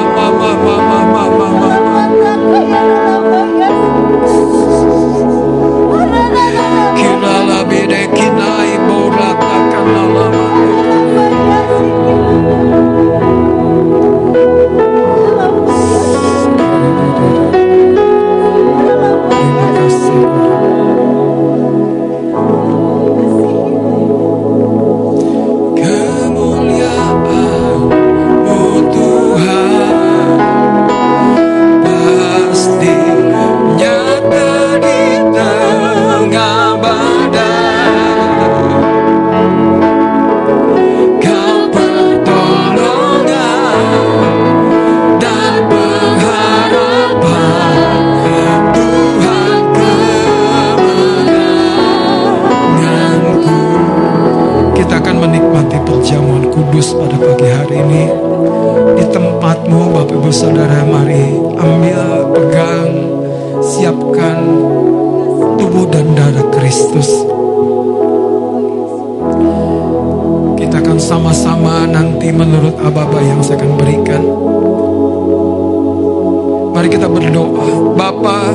[78.22, 78.54] Bapa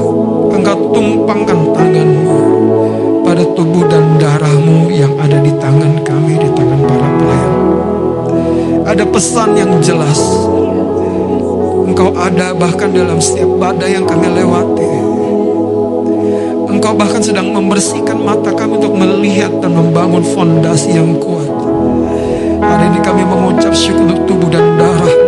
[0.55, 2.39] engkau tumpangkan tanganmu
[3.19, 7.55] pada tubuh dan darahmu yang ada di tangan kami, di tangan para pelayan.
[8.87, 10.23] Ada pesan yang jelas.
[11.83, 14.87] Engkau ada bahkan dalam setiap badai yang kami lewati.
[16.71, 21.51] Engkau bahkan sedang membersihkan mata kami untuk melihat dan membangun fondasi yang kuat.
[22.63, 25.27] Hari ini kami mengucap syukur untuk tubuh dan darahmu.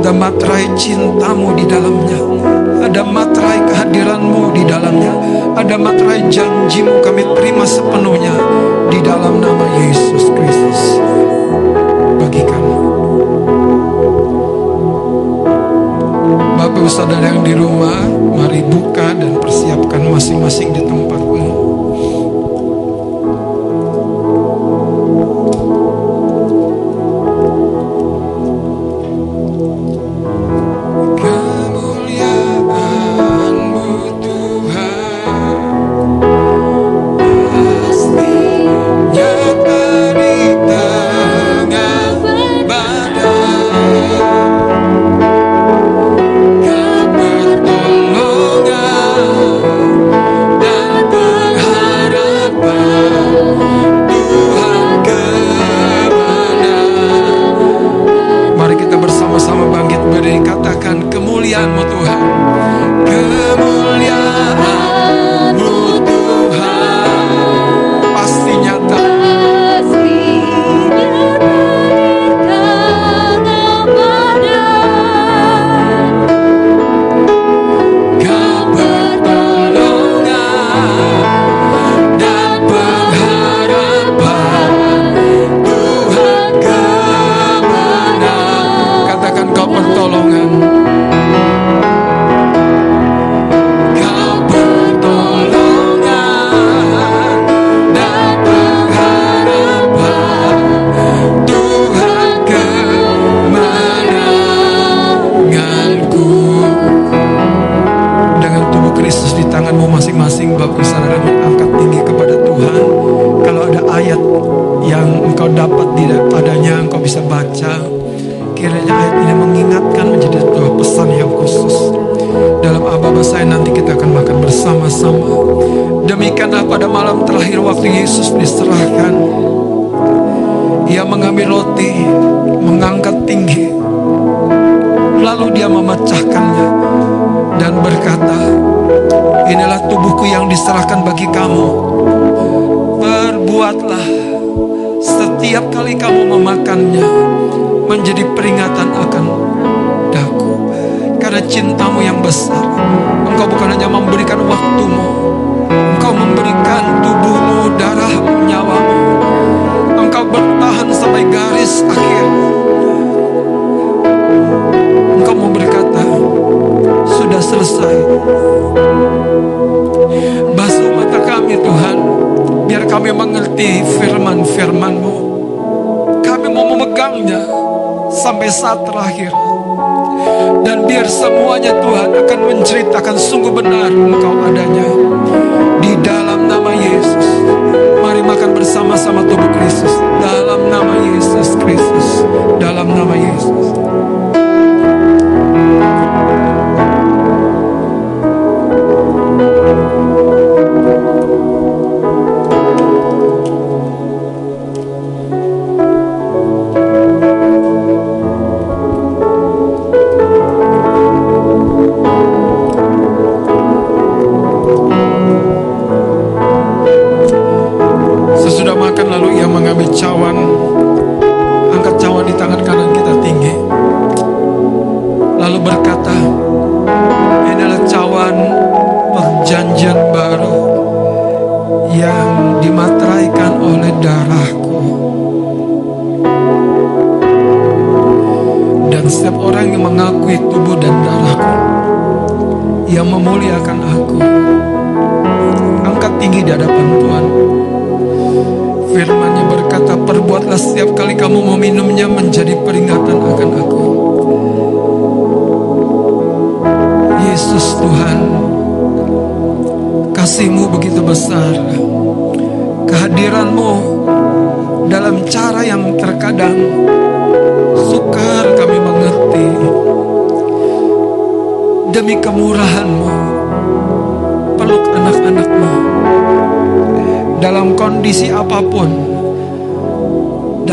[0.00, 2.20] Ada materai cintamu di dalamnya.
[2.90, 5.14] Ada materai kehadiranmu di dalamnya.
[5.54, 8.34] Ada materai janjimu kami terima sepenuhnya
[8.90, 10.98] di dalam nama Yesus Kristus.
[12.18, 12.74] Bagi kami.
[16.58, 21.09] Bapak saudara yang di rumah, mari buka dan persiapkan masing-masing di tempatmu.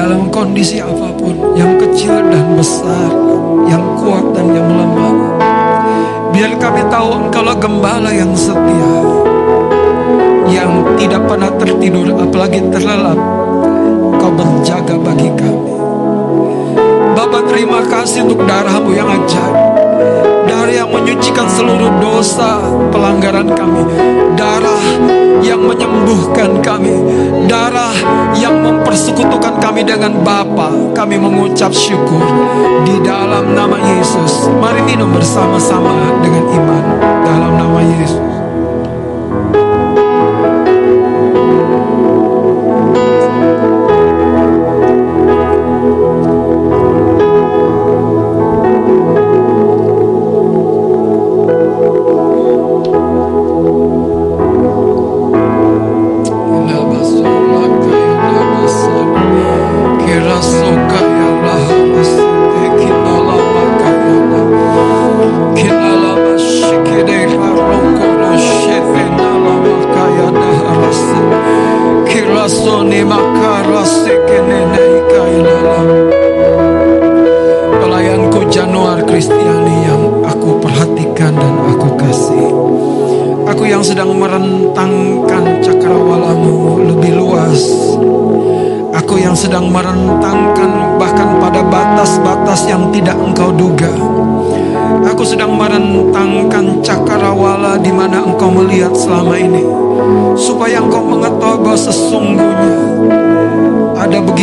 [0.08, 3.12] Dalam kondisi apa pun, yang kecil dan besar,
[3.68, 5.36] yang kuat dan yang lemah.
[6.32, 9.04] Biar kami tahu engkaulah gembala yang setia,
[10.48, 13.20] yang tidak pernah tertidur, apalagi terlelap.
[14.16, 15.76] Kau berjaga bagi kami.
[17.12, 19.56] Bapak terima kasih untuk darahmu yang ajaib
[20.48, 22.64] darah yang menyucikan seluruh dosa
[22.96, 23.84] pelanggaran kami,
[24.40, 24.80] darah
[25.42, 26.94] yang menyembuhkan kami,
[27.50, 27.94] darah
[28.38, 30.94] yang mempersekutukan kami dengan Bapa.
[30.94, 32.24] Kami mengucap syukur
[32.86, 34.50] di dalam nama Yesus.
[34.58, 36.84] Mari minum bersama-sama dengan iman
[37.26, 38.37] dalam nama Yesus.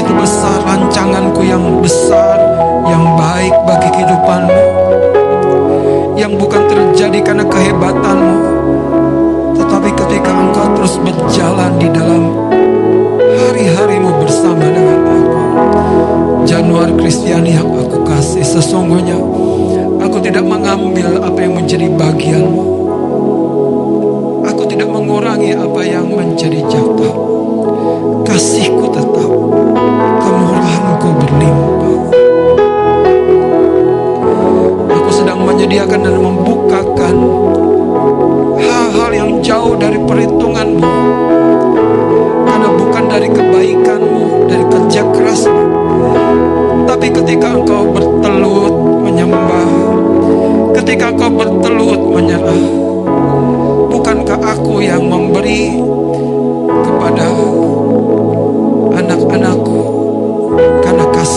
[0.05, 2.37] Begitu besar rancanganku yang besar,
[2.85, 4.61] yang baik bagi kehidupanmu.
[6.21, 8.37] Yang bukan terjadi karena kehebatanmu,
[9.57, 12.23] tetapi ketika engkau terus berjalan di dalam
[13.17, 15.41] hari-harimu bersama dengan aku.
[16.45, 19.17] Januar Kristiani yang aku kasih sesungguhnya
[20.05, 22.65] aku tidak mengambil apa yang menjadi bagianmu.
[24.53, 27.17] Aku tidak mengurangi apa yang menjadi jatah.
[28.25, 29.31] Kasihku tetap,
[30.25, 31.97] kemurahanku berlimpah.
[34.97, 37.15] Aku sedang menyediakan dan membukakan
[38.57, 40.93] hal-hal yang jauh dari perhitunganmu
[42.95, 45.65] bukan dari kebaikanmu, dari kerja kerasmu.
[46.87, 49.71] Tapi ketika engkau bertelut menyembah,
[50.79, 52.65] ketika engkau bertelut menyerah,
[53.91, 55.81] bukankah aku yang memberi
[56.87, 57.27] kepada
[58.95, 59.64] anak-anakku karena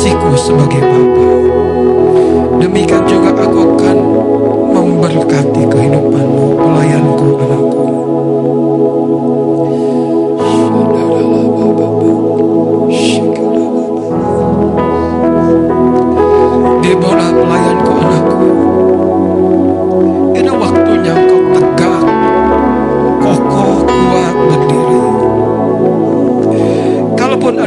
[0.07, 1.27] kasihku sebagai Bapa.
[2.63, 3.97] Demikian juga aku akan
[4.71, 7.83] memberkati kehidupanmu, pelayanku, anakku.
[10.47, 11.07] Deborah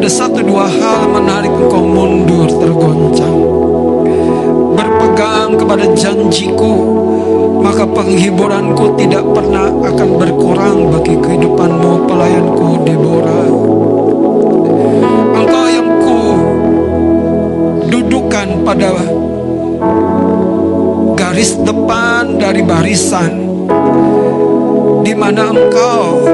[0.00, 3.36] ada satu dua hal menarik engkau mundur tergoncang.
[4.72, 6.72] Berpegang kepada janjiku
[7.60, 13.48] Maka penghiburanku tidak pernah akan berkurang bagi kehidupanmu pelayanku Deborah.
[15.36, 16.20] Engkau yang ku
[17.92, 18.88] dudukan pada
[21.12, 23.32] garis depan dari barisan
[25.04, 26.24] di mana engkau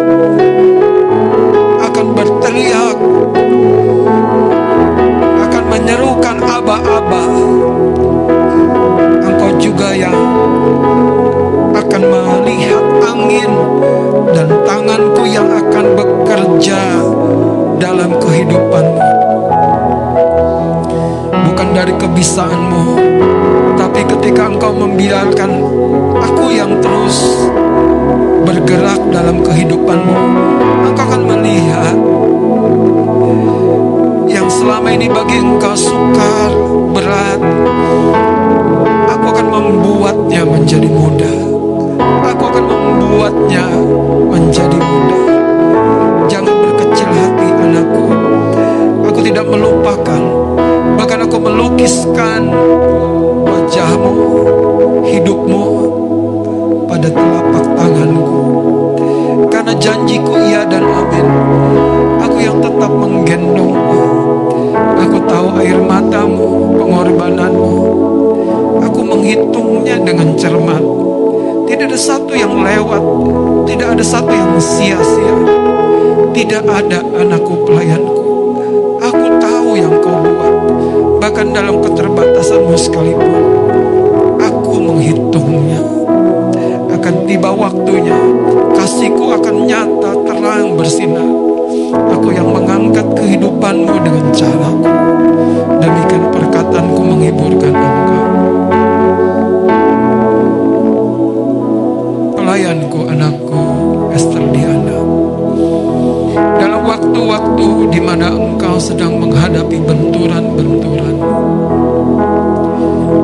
[6.87, 7.23] aba-aba
[9.27, 10.15] engkau juga yang
[11.75, 13.51] akan melihat angin
[14.31, 16.81] dan tanganku yang akan bekerja
[17.83, 19.03] dalam kehidupanmu.
[21.51, 22.85] Bukan dari kebisaanmu
[23.75, 25.51] tapi ketika engkau membiarkan
[26.23, 27.51] aku yang terus
[28.47, 30.17] bergerak dalam kehidupanmu,
[30.87, 31.56] engkau akan melihat
[34.66, 36.51] selama ini bagi engkau sukar,
[36.90, 37.38] berat.
[39.14, 41.38] Aku akan membuatnya menjadi mudah.
[42.34, 43.62] Aku akan membuatnya
[44.26, 45.22] menjadi mudah.
[46.26, 48.05] Jangan berkecil hati anakku.
[49.06, 50.22] Aku tidak melupakan
[50.98, 52.51] Bahkan aku melukiskan
[53.47, 54.14] wajahmu,
[55.06, 55.64] hidupmu
[56.90, 58.43] pada telapak tanganku
[59.47, 61.26] Karena janjiku iya dan amin
[62.24, 64.45] Aku yang tetap menggendongmu
[64.77, 67.73] Aku tahu air matamu, pengorbananmu.
[68.85, 70.85] Aku menghitungnya dengan cermat.
[71.66, 73.03] Tidak ada satu yang lewat
[73.66, 75.35] Tidak ada satu yang sia-sia.
[76.31, 78.23] Tidak ada anakku pelayanku.
[79.03, 80.55] Aku tahu yang kau buat
[81.20, 83.43] Bahkan dalam keterbatasanmu sekalipun.
[84.39, 85.82] Aku menghitungnya.
[86.93, 88.19] Akan tiba waktunya
[88.74, 91.45] Kasihku akan nyata terang bersinar
[91.95, 94.91] Aku yang mengangkat kehidupanmu dengan caraku.
[95.79, 98.27] Demikian perkataanku menghiburkan engkau.
[102.35, 103.63] Pelayanku anakku
[104.15, 104.99] Esther Diana
[106.57, 111.17] Dalam waktu-waktu di mana engkau sedang menghadapi benturan-benturan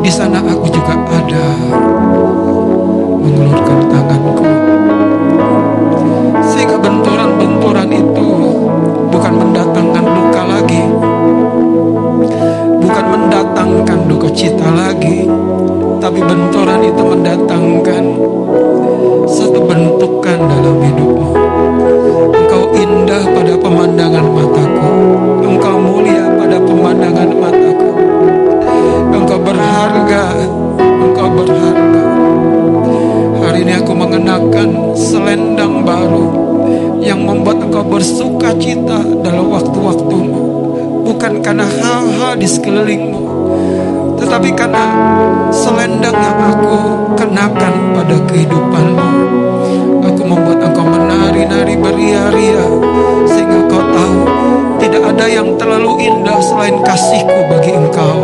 [0.03, 1.47] Di sana aku juga ada
[3.23, 4.45] Mengulurkan tanganku.
[6.43, 8.52] Sehingga benturan-benturan itu
[9.13, 10.83] Bukan mendatangkan luka lagi.
[12.81, 15.29] Bukan mendatangkan duka cita lagi.
[16.01, 18.05] Tapi benturan itu mendatangkan
[19.29, 21.29] Satu bentukan dalam hidupmu.
[22.33, 24.91] Engkau indah pada pemandangan mataku.
[25.45, 27.91] Engkau mulia pada pemandangan mataku.
[29.13, 30.25] Engkau berharga.
[30.81, 32.12] Engkau berharga
[33.63, 36.27] ini aku mengenakan selendang baru
[36.99, 40.43] Yang membuat engkau bersuka cita dalam waktu-waktumu.
[41.03, 43.23] Bukan karena hal-hal di sekelilingmu
[44.19, 44.85] Tetapi karena
[45.55, 46.79] selendang yang aku
[47.19, 49.09] kenakan pada kehidupanmu.
[50.03, 52.67] Aku membuat engkau menari-nari beria-ria
[53.31, 54.19] Sehingga kau tahu
[54.83, 58.19] Tidak ada yang terlalu indah selain kasihku bagi engkau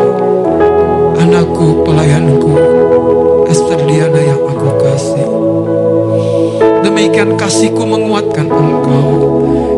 [1.18, 2.54] Anakku, pelayanku
[3.50, 4.47] Esther Diana yang
[6.98, 9.06] Demikian kasihku menguatkan engkau.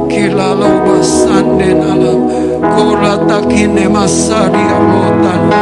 [0.09, 2.33] Kilalau basanden alam
[2.65, 5.53] Kurata kine masari amotan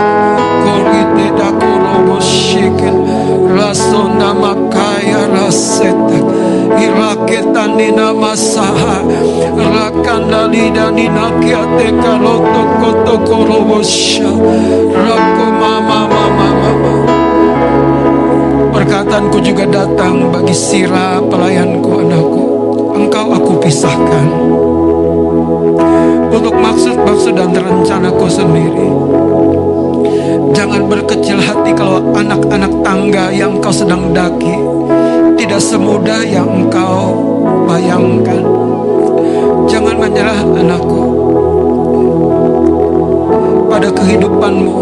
[0.62, 3.02] Korite dakuro shikin
[3.50, 6.30] Rasona makaya rasetak
[6.78, 9.02] Iraketan nina masaha
[9.58, 14.30] Rakanda lida nina kiate kaloto koto korobosha
[14.94, 15.46] Rako
[19.08, 22.44] Perkataanku juga datang bagi Sira pelayanku anakku.
[22.92, 24.28] Engkau aku pisahkan.
[26.28, 28.88] Untuk maksud-maksud dan rencanaku sendiri.
[30.52, 34.60] Jangan berkecil hati kalau anak-anak tangga yang engkau sedang daki
[35.40, 37.16] Tidak semudah yang engkau
[37.64, 38.44] bayangkan.
[39.72, 41.17] Jangan menyerah anakku
[43.88, 44.76] Pada kehidupanmu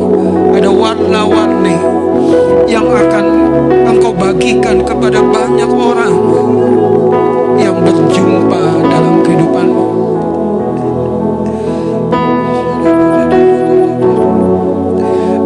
[0.51, 1.79] ada warna-warni
[2.67, 3.27] yang akan
[3.87, 6.15] engkau bagikan kepada banyak orang
[7.55, 9.87] yang berjumpa dalam kehidupanmu.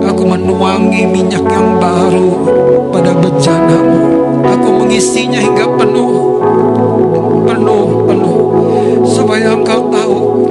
[0.08, 2.32] Aku menuangi minyak yang baru
[2.88, 4.00] pada bejanamu.
[4.56, 6.16] Aku mengisinya hingga penuh,
[7.44, 8.40] penuh, penuh,
[9.04, 10.48] supaya engkau tahu.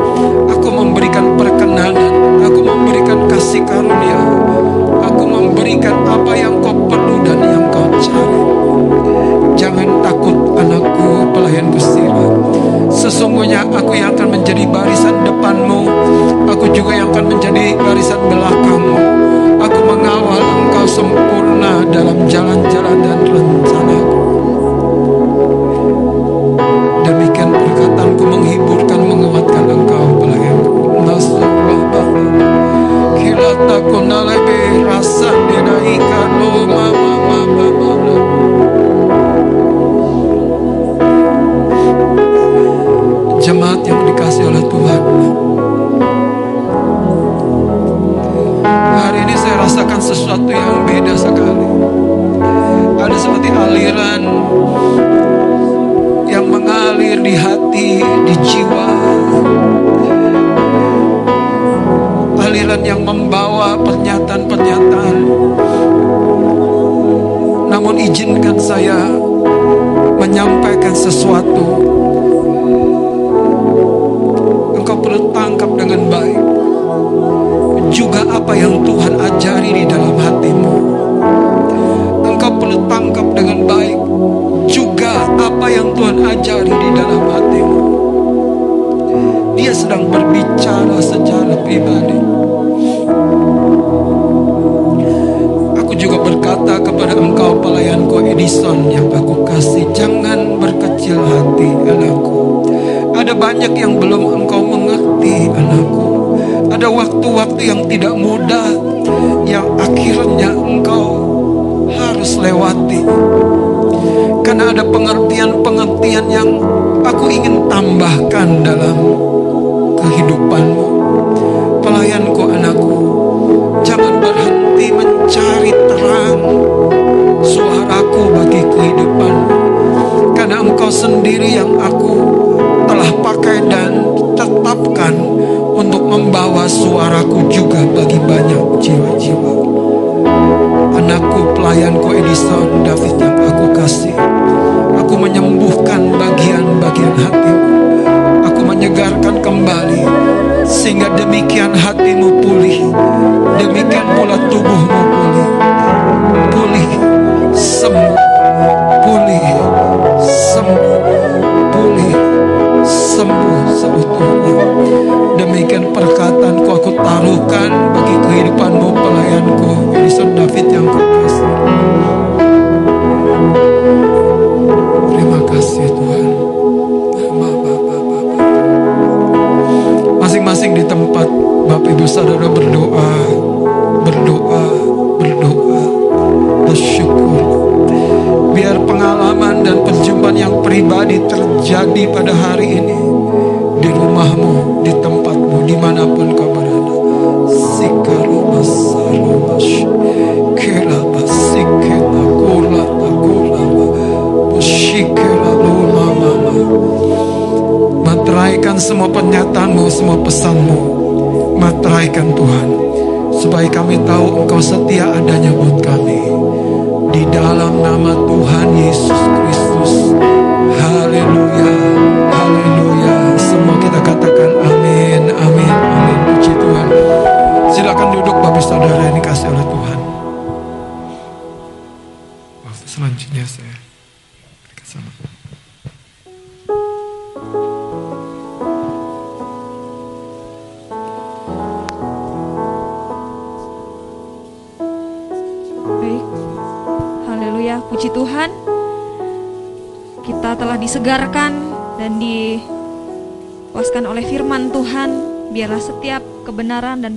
[0.54, 2.09] Aku memberikan perkenanan,
[3.50, 4.22] kasih karunia,
[5.02, 8.42] aku memberikan apa yang kau perlu dan yang kau cari.
[9.58, 12.30] Jangan takut anakku pelayan Gustira
[12.94, 15.82] Sesungguhnya aku yang akan menjadi barisan depanmu.
[16.46, 19.02] Aku juga yang akan menjadi barisan belakangmu.
[19.66, 24.19] Aku mengawal engkau sempurna dalam jalan-jalan dan rencanaku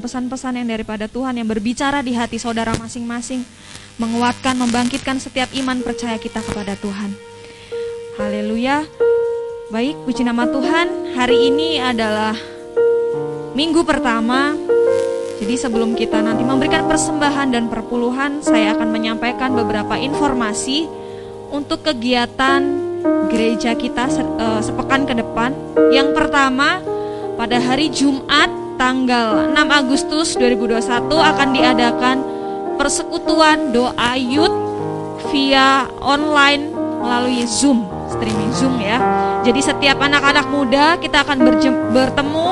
[0.03, 3.47] pesan-pesan yang daripada Tuhan yang berbicara di hati saudara masing-masing
[4.03, 7.15] menguatkan, membangkitkan setiap iman percaya kita kepada Tuhan.
[8.19, 8.83] Haleluya.
[9.71, 11.15] Baik, puji nama Tuhan.
[11.15, 12.35] Hari ini adalah
[13.55, 14.59] minggu pertama
[15.43, 20.87] jadi sebelum kita nanti memberikan persembahan dan perpuluhan, saya akan menyampaikan beberapa informasi
[21.51, 22.63] untuk kegiatan
[23.27, 25.51] gereja kita eh, sepekan ke depan.
[25.91, 26.79] Yang pertama,
[27.35, 32.17] pada hari Jumat tanggal 6 Agustus 2021 akan diadakan
[32.75, 34.51] persekutuan doa youth
[35.31, 38.99] via online melalui Zoom, streaming Zoom ya.
[39.47, 41.47] Jadi setiap anak-anak muda kita akan
[41.95, 42.49] bertemu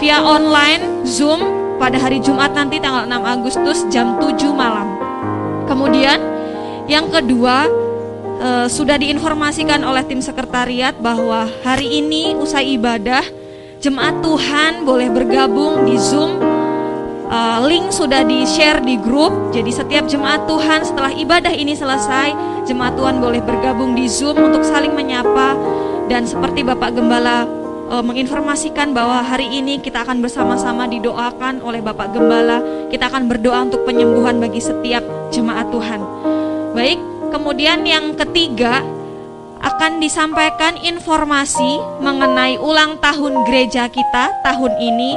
[0.00, 1.44] via online Zoom
[1.76, 4.88] pada hari Jumat nanti tanggal 6 Agustus jam 7 malam.
[5.68, 6.16] Kemudian
[6.88, 7.68] yang kedua
[8.40, 13.43] eh, sudah diinformasikan oleh tim sekretariat bahwa hari ini usai ibadah
[13.84, 16.40] jemaat Tuhan boleh bergabung di Zoom.
[17.28, 19.52] Eh, link sudah di-share di grup.
[19.52, 22.32] Jadi setiap jemaat Tuhan setelah ibadah ini selesai,
[22.64, 25.52] jemaat Tuhan boleh bergabung di Zoom untuk saling menyapa
[26.08, 27.44] dan seperti Bapak Gembala
[27.92, 32.88] eh, menginformasikan bahwa hari ini kita akan bersama-sama didoakan oleh Bapak Gembala.
[32.88, 36.00] Kita akan berdoa untuk penyembuhan bagi setiap jemaat Tuhan.
[36.72, 36.96] Baik,
[37.28, 38.80] kemudian yang ketiga
[39.60, 45.12] akan disampaikan informasi mengenai ulang tahun gereja kita tahun ini.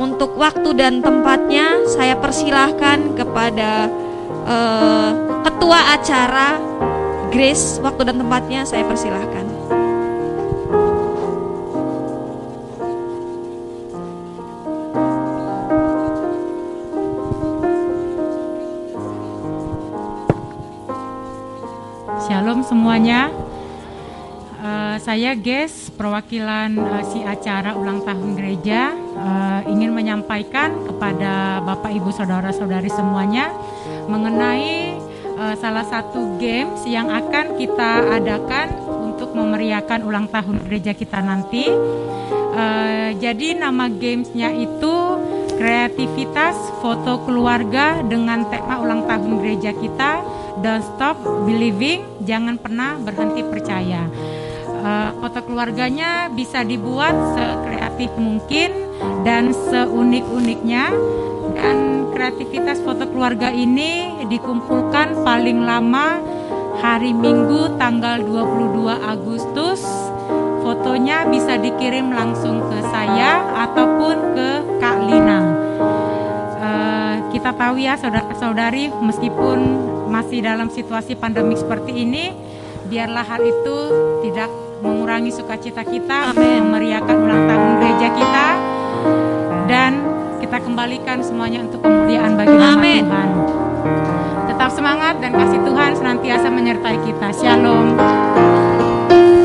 [0.00, 3.86] Untuk waktu dan tempatnya saya persilahkan kepada
[4.48, 5.10] eh,
[5.46, 6.58] ketua acara
[7.32, 7.80] Grace.
[7.80, 9.48] Waktu dan tempatnya saya persilahkan.
[22.28, 23.41] Shalom semuanya.
[24.92, 31.96] Eh, saya Ges, perwakilan eh, si acara ulang tahun gereja, eh, ingin menyampaikan kepada Bapak
[31.96, 33.48] Ibu Saudara-saudari semuanya
[34.04, 41.24] mengenai eh, salah satu games yang akan kita adakan untuk memeriahkan ulang tahun gereja kita
[41.24, 41.72] nanti.
[42.52, 44.94] Uh, jadi nama gamesnya itu
[45.56, 46.52] kreativitas
[46.84, 50.20] foto keluarga dengan tema ulang tahun gereja kita
[50.60, 51.16] Don't Stop
[51.48, 54.04] Believing, jangan pernah berhenti percaya.
[55.22, 58.74] Foto keluarganya bisa dibuat sekreatif mungkin
[59.22, 60.90] dan seunik-uniknya
[61.54, 66.18] dan kreativitas foto keluarga ini dikumpulkan paling lama
[66.82, 69.86] hari Minggu tanggal 22 Agustus
[70.66, 74.48] fotonya bisa dikirim langsung ke saya ataupun ke
[74.82, 75.40] Kak Lina.
[76.58, 79.58] Uh, kita tahu ya saudara-saudari meskipun
[80.10, 82.34] masih dalam situasi pandemik seperti ini,
[82.90, 83.78] biarlah hal itu
[84.26, 84.50] tidak
[84.82, 88.46] mengurangi sukacita kita memeriahkan ulang tahun gereja kita
[89.70, 89.92] dan
[90.42, 93.02] kita kembalikan semuanya untuk kemuliaan bagi nama Amen.
[93.06, 93.30] Tuhan.
[94.50, 97.28] Tetap semangat dan kasih Tuhan senantiasa menyertai kita.
[97.30, 97.94] Shalom.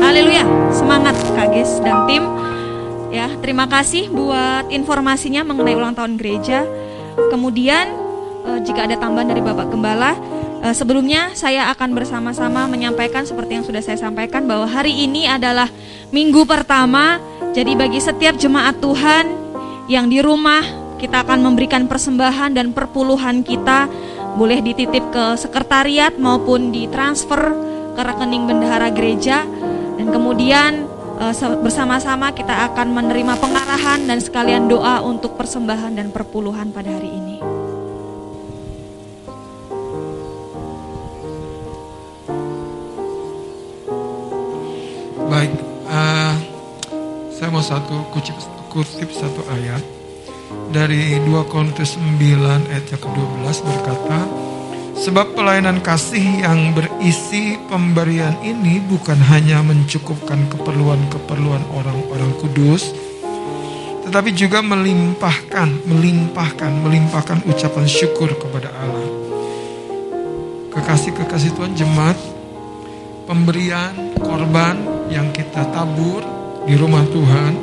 [0.02, 0.42] Haleluya.
[0.74, 2.26] Semangat Kak Ges dan tim.
[3.08, 6.66] Ya, terima kasih buat informasinya mengenai ulang tahun gereja.
[7.30, 7.88] Kemudian
[8.44, 10.12] eh, jika ada tambahan dari Bapak Gembala,
[10.62, 15.68] eh, sebelumnya saya akan bersama-sama menyampaikan seperti yang sudah saya sampaikan bahwa hari ini adalah
[16.10, 17.20] minggu pertama.
[17.52, 19.24] Jadi bagi setiap jemaat Tuhan
[19.88, 20.62] yang di rumah
[20.98, 23.88] kita akan memberikan persembahan dan perpuluhan kita
[24.38, 27.54] boleh dititip ke sekretariat maupun ditransfer
[27.98, 29.42] ke rekening bendahara gereja
[29.98, 30.86] dan kemudian
[31.18, 37.10] uh, bersama-sama kita akan menerima pengarahan dan sekalian doa untuk persembahan dan perpuluhan pada hari
[37.10, 37.57] ini.
[47.58, 48.38] Mau satu kutip,
[48.70, 49.82] kutip satu ayat
[50.70, 54.18] dari 2 Korintus 9 ayat yang ke-12 berkata,
[54.94, 62.94] Sebab pelayanan kasih yang berisi pemberian ini bukan hanya mencukupkan keperluan-keperluan orang-orang kudus,
[64.06, 69.10] tetapi juga melimpahkan, melimpahkan, melimpahkan ucapan syukur kepada Allah.
[70.78, 72.18] Kekasih-kekasih Tuhan jemaat,
[73.26, 74.78] pemberian korban
[75.10, 76.37] yang kita tabur
[76.68, 77.56] di rumah Tuhan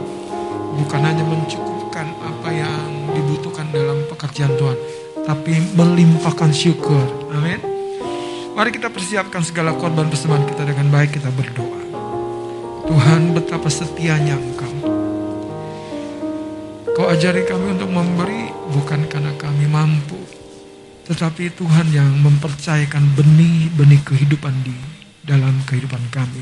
[0.82, 4.78] bukan hanya mencukupkan apa yang dibutuhkan dalam pekerjaan Tuhan,
[5.30, 7.06] tapi melimpahkan syukur.
[7.30, 7.62] Amin.
[8.58, 11.82] Mari kita persiapkan segala korban persembahan kita dengan baik kita berdoa.
[12.90, 14.74] Tuhan betapa setianya Engkau.
[16.98, 20.18] Kau ajari kami untuk memberi bukan karena kami mampu.
[21.06, 24.74] Tetapi Tuhan yang mempercayakan benih-benih kehidupan di
[25.22, 26.42] dalam kehidupan kami.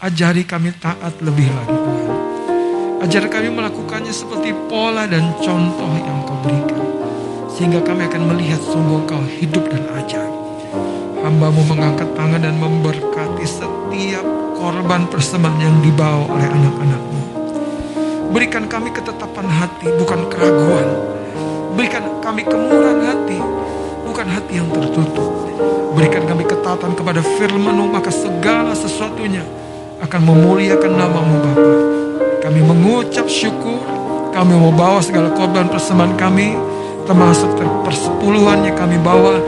[0.00, 2.08] Ajari kami taat lebih lagi Tuhan.
[3.04, 6.82] Ajari kami melakukannya seperti pola dan contoh yang kau berikan.
[7.52, 10.34] Sehingga kami akan melihat sungguh kau hidup dan ajaib.
[11.20, 14.24] Hambamu mengangkat tangan dan memberkati setiap
[14.56, 17.22] korban persembahan yang dibawa oleh anak-anakmu.
[18.32, 20.88] Berikan kami ketetapan hati, bukan keraguan.
[21.76, 23.38] Berikan kami kemurahan hati,
[24.04, 25.32] bukan hati yang tertutup.
[25.92, 29.63] Berikan kami ketaatan kepada firmanmu, maka segala sesuatunya
[30.04, 31.74] akan memuliakan namamu Bapa.
[32.44, 33.80] Kami mengucap syukur,
[34.36, 36.52] kami mau bawa segala korban persembahan kami
[37.08, 37.56] termasuk
[37.88, 39.40] persepuluhan yang kami bawa.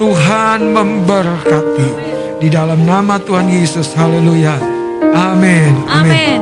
[0.00, 1.88] Tuhan memberkati
[2.40, 3.92] di dalam nama Tuhan Yesus.
[3.92, 4.56] Haleluya.
[5.12, 5.76] Amin.
[5.86, 6.40] Amin.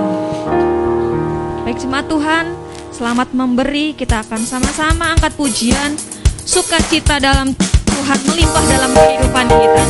[1.66, 2.54] Baik jemaat Tuhan,
[2.94, 3.98] selamat memberi.
[3.98, 5.98] Kita akan sama-sama angkat pujian,
[6.46, 7.50] sukacita dalam
[7.84, 9.82] Tuhan melimpah dalam kehidupan kita.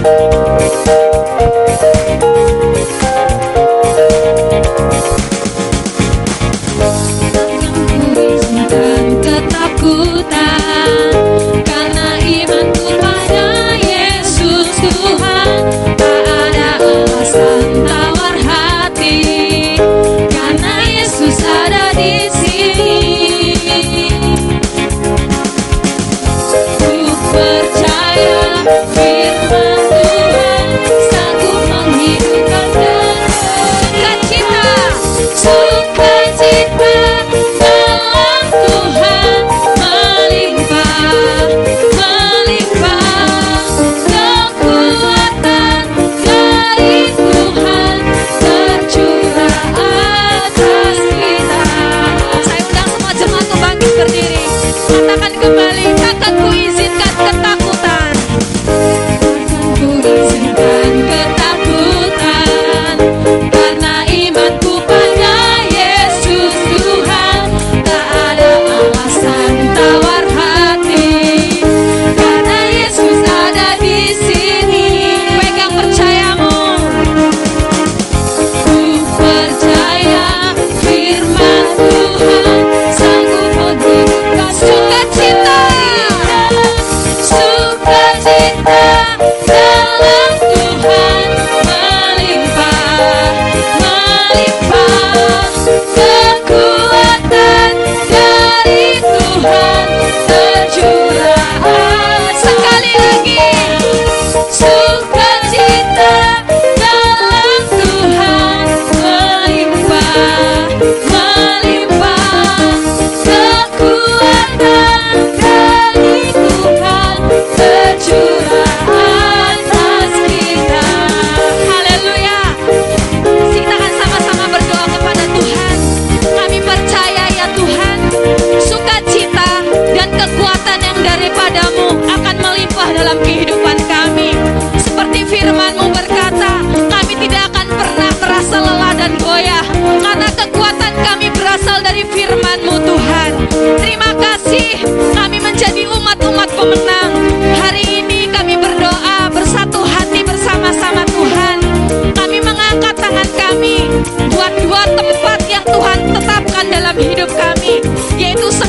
[0.00, 1.57] Música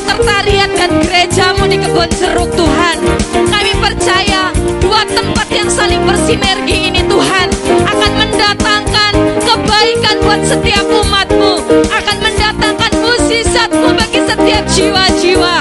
[0.10, 2.98] sekretariat dan gerejamu di kebun jeruk Tuhan.
[3.30, 4.50] Kami percaya
[4.82, 7.48] dua tempat yang saling bersinergi ini Tuhan
[7.86, 9.14] akan mendatangkan
[9.46, 11.62] kebaikan buat setiap umatmu.
[11.94, 15.56] Akan mendatangkan musisatmu bagi setiap jiwa-jiwa.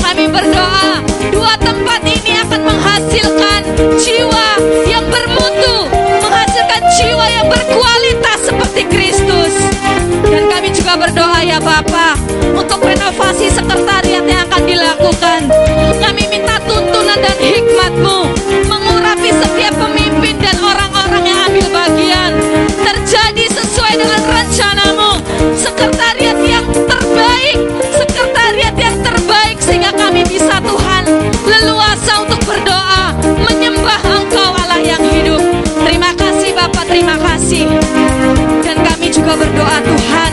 [0.00, 3.60] Kami berdoa dua tempat ini akan menghasilkan
[4.00, 4.48] jiwa
[4.88, 5.84] yang bermutu
[6.24, 9.52] menghasilkan jiwa yang berkualitas seperti Kristus.
[10.32, 12.16] Dan kami juga berdoa ya Bapak
[12.62, 15.50] untuk renovasi sekretariat yang akan dilakukan.
[15.98, 18.18] Kami minta tuntunan dan hikmatmu
[18.70, 22.30] mengurapi setiap pemimpin dan orang-orang yang ambil bagian.
[22.78, 25.10] Terjadi sesuai dengan rencanamu,
[25.58, 27.58] sekretariat yang terbaik,
[27.98, 31.02] sekretariat yang terbaik sehingga kami bisa Tuhan
[31.42, 33.10] leluasa untuk berdoa,
[33.42, 35.42] menyembah Engkau Allah yang hidup.
[35.82, 37.66] Terima kasih Bapak, terima kasih.
[38.62, 40.30] Dan kami juga berdoa Tuhan,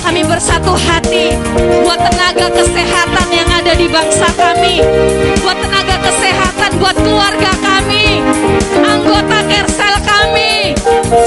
[0.00, 1.01] kami bersatu hati
[3.92, 4.80] bangsa kami,
[5.44, 8.24] buat tenaga kesehatan, buat keluarga kami,
[8.80, 10.72] anggota Kersel kami,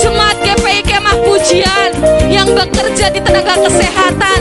[0.02, 1.94] jemaat GPI Kemah Pujian
[2.26, 4.40] yang bekerja di tenaga kesehatan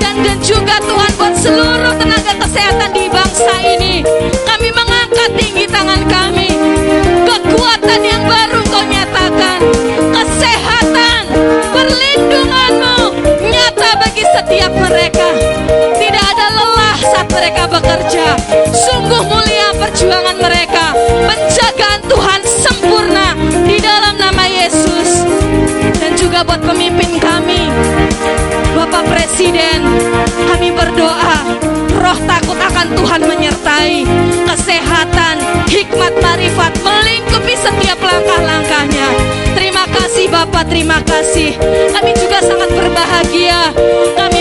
[0.00, 4.00] dan dan juga Tuhan buat seluruh tenaga kesehatan di bangsa ini.
[4.48, 6.56] Kami mengangkat tinggi tangan kami.
[7.28, 9.60] Kekuatan yang baru kau nyatakan.
[10.16, 11.22] Kesehatan,
[11.76, 12.98] perlindunganmu
[13.52, 15.55] nyata bagi setiap mereka
[17.46, 18.34] mereka bekerja.
[18.74, 20.90] Sungguh mulia perjuangan mereka.
[21.30, 25.22] Penjagaan Tuhan sempurna di dalam nama Yesus.
[25.94, 27.70] Dan juga buat pemimpin kami,
[28.74, 29.78] Bapak Presiden,
[30.50, 31.38] kami berdoa
[32.02, 34.02] roh takut akan Tuhan menyertai
[34.42, 35.38] kesehatan,
[35.70, 39.06] hikmat marifat melingkupi setiap langkah-langkahnya.
[39.54, 41.54] Terima kasih Bapak, terima kasih.
[41.94, 43.70] Kami juga sangat berbahagia.
[44.18, 44.35] Kami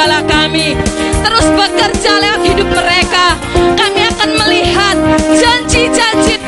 [0.00, 0.72] gembala kami.
[1.20, 3.36] Terus bekerja lewat hidup mereka.
[3.76, 4.96] Kami akan melihat
[5.36, 6.39] janji-janji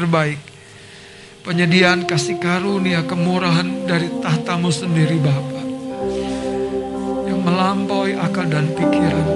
[0.00, 0.40] terbaik.
[1.44, 5.60] Penyediaan kasih karunia kemurahan dari tahtamu sendiri Bapa.
[7.28, 9.28] Yang melampaui akal dan pikiran.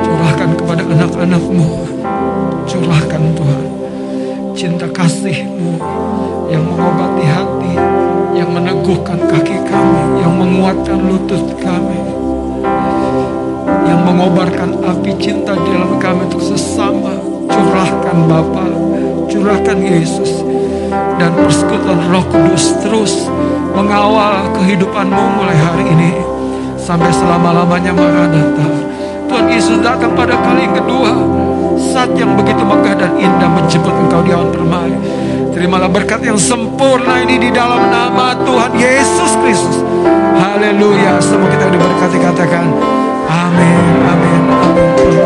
[0.00, 1.68] Curahkan kepada anak-anakmu.
[2.64, 3.64] Curahkan Tuhan.
[4.56, 5.76] Cinta kasihmu
[6.48, 7.72] yang mengobati hati,
[8.32, 12.00] yang meneguhkan kaki kami, yang menguatkan lutut kami
[13.86, 17.25] yang mengobarkan api cinta di dalam kami untuk sesama
[17.56, 18.68] Curahkan Bapa,
[19.32, 20.44] curahkan Yesus,
[21.16, 23.32] dan persekutuan Roh Kudus terus
[23.72, 26.12] mengawal kehidupanmu mulai hari ini
[26.76, 28.68] sampai selama-lamanya Maranatha.
[29.24, 31.16] Tuhan Yesus datang pada kali kedua
[31.80, 34.92] saat yang begitu megah dan indah menjemput engkau di awan permai.
[35.56, 39.80] Terimalah berkat yang sempurna ini di dalam nama Tuhan Yesus Kristus.
[40.36, 41.16] Haleluya.
[41.24, 42.68] Semua kita diberkati katakan
[43.26, 45.25] amin, amin, amin.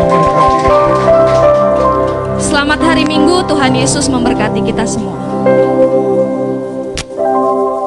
[2.81, 5.70] Hari Minggu, Tuhan Yesus memberkati kita semua.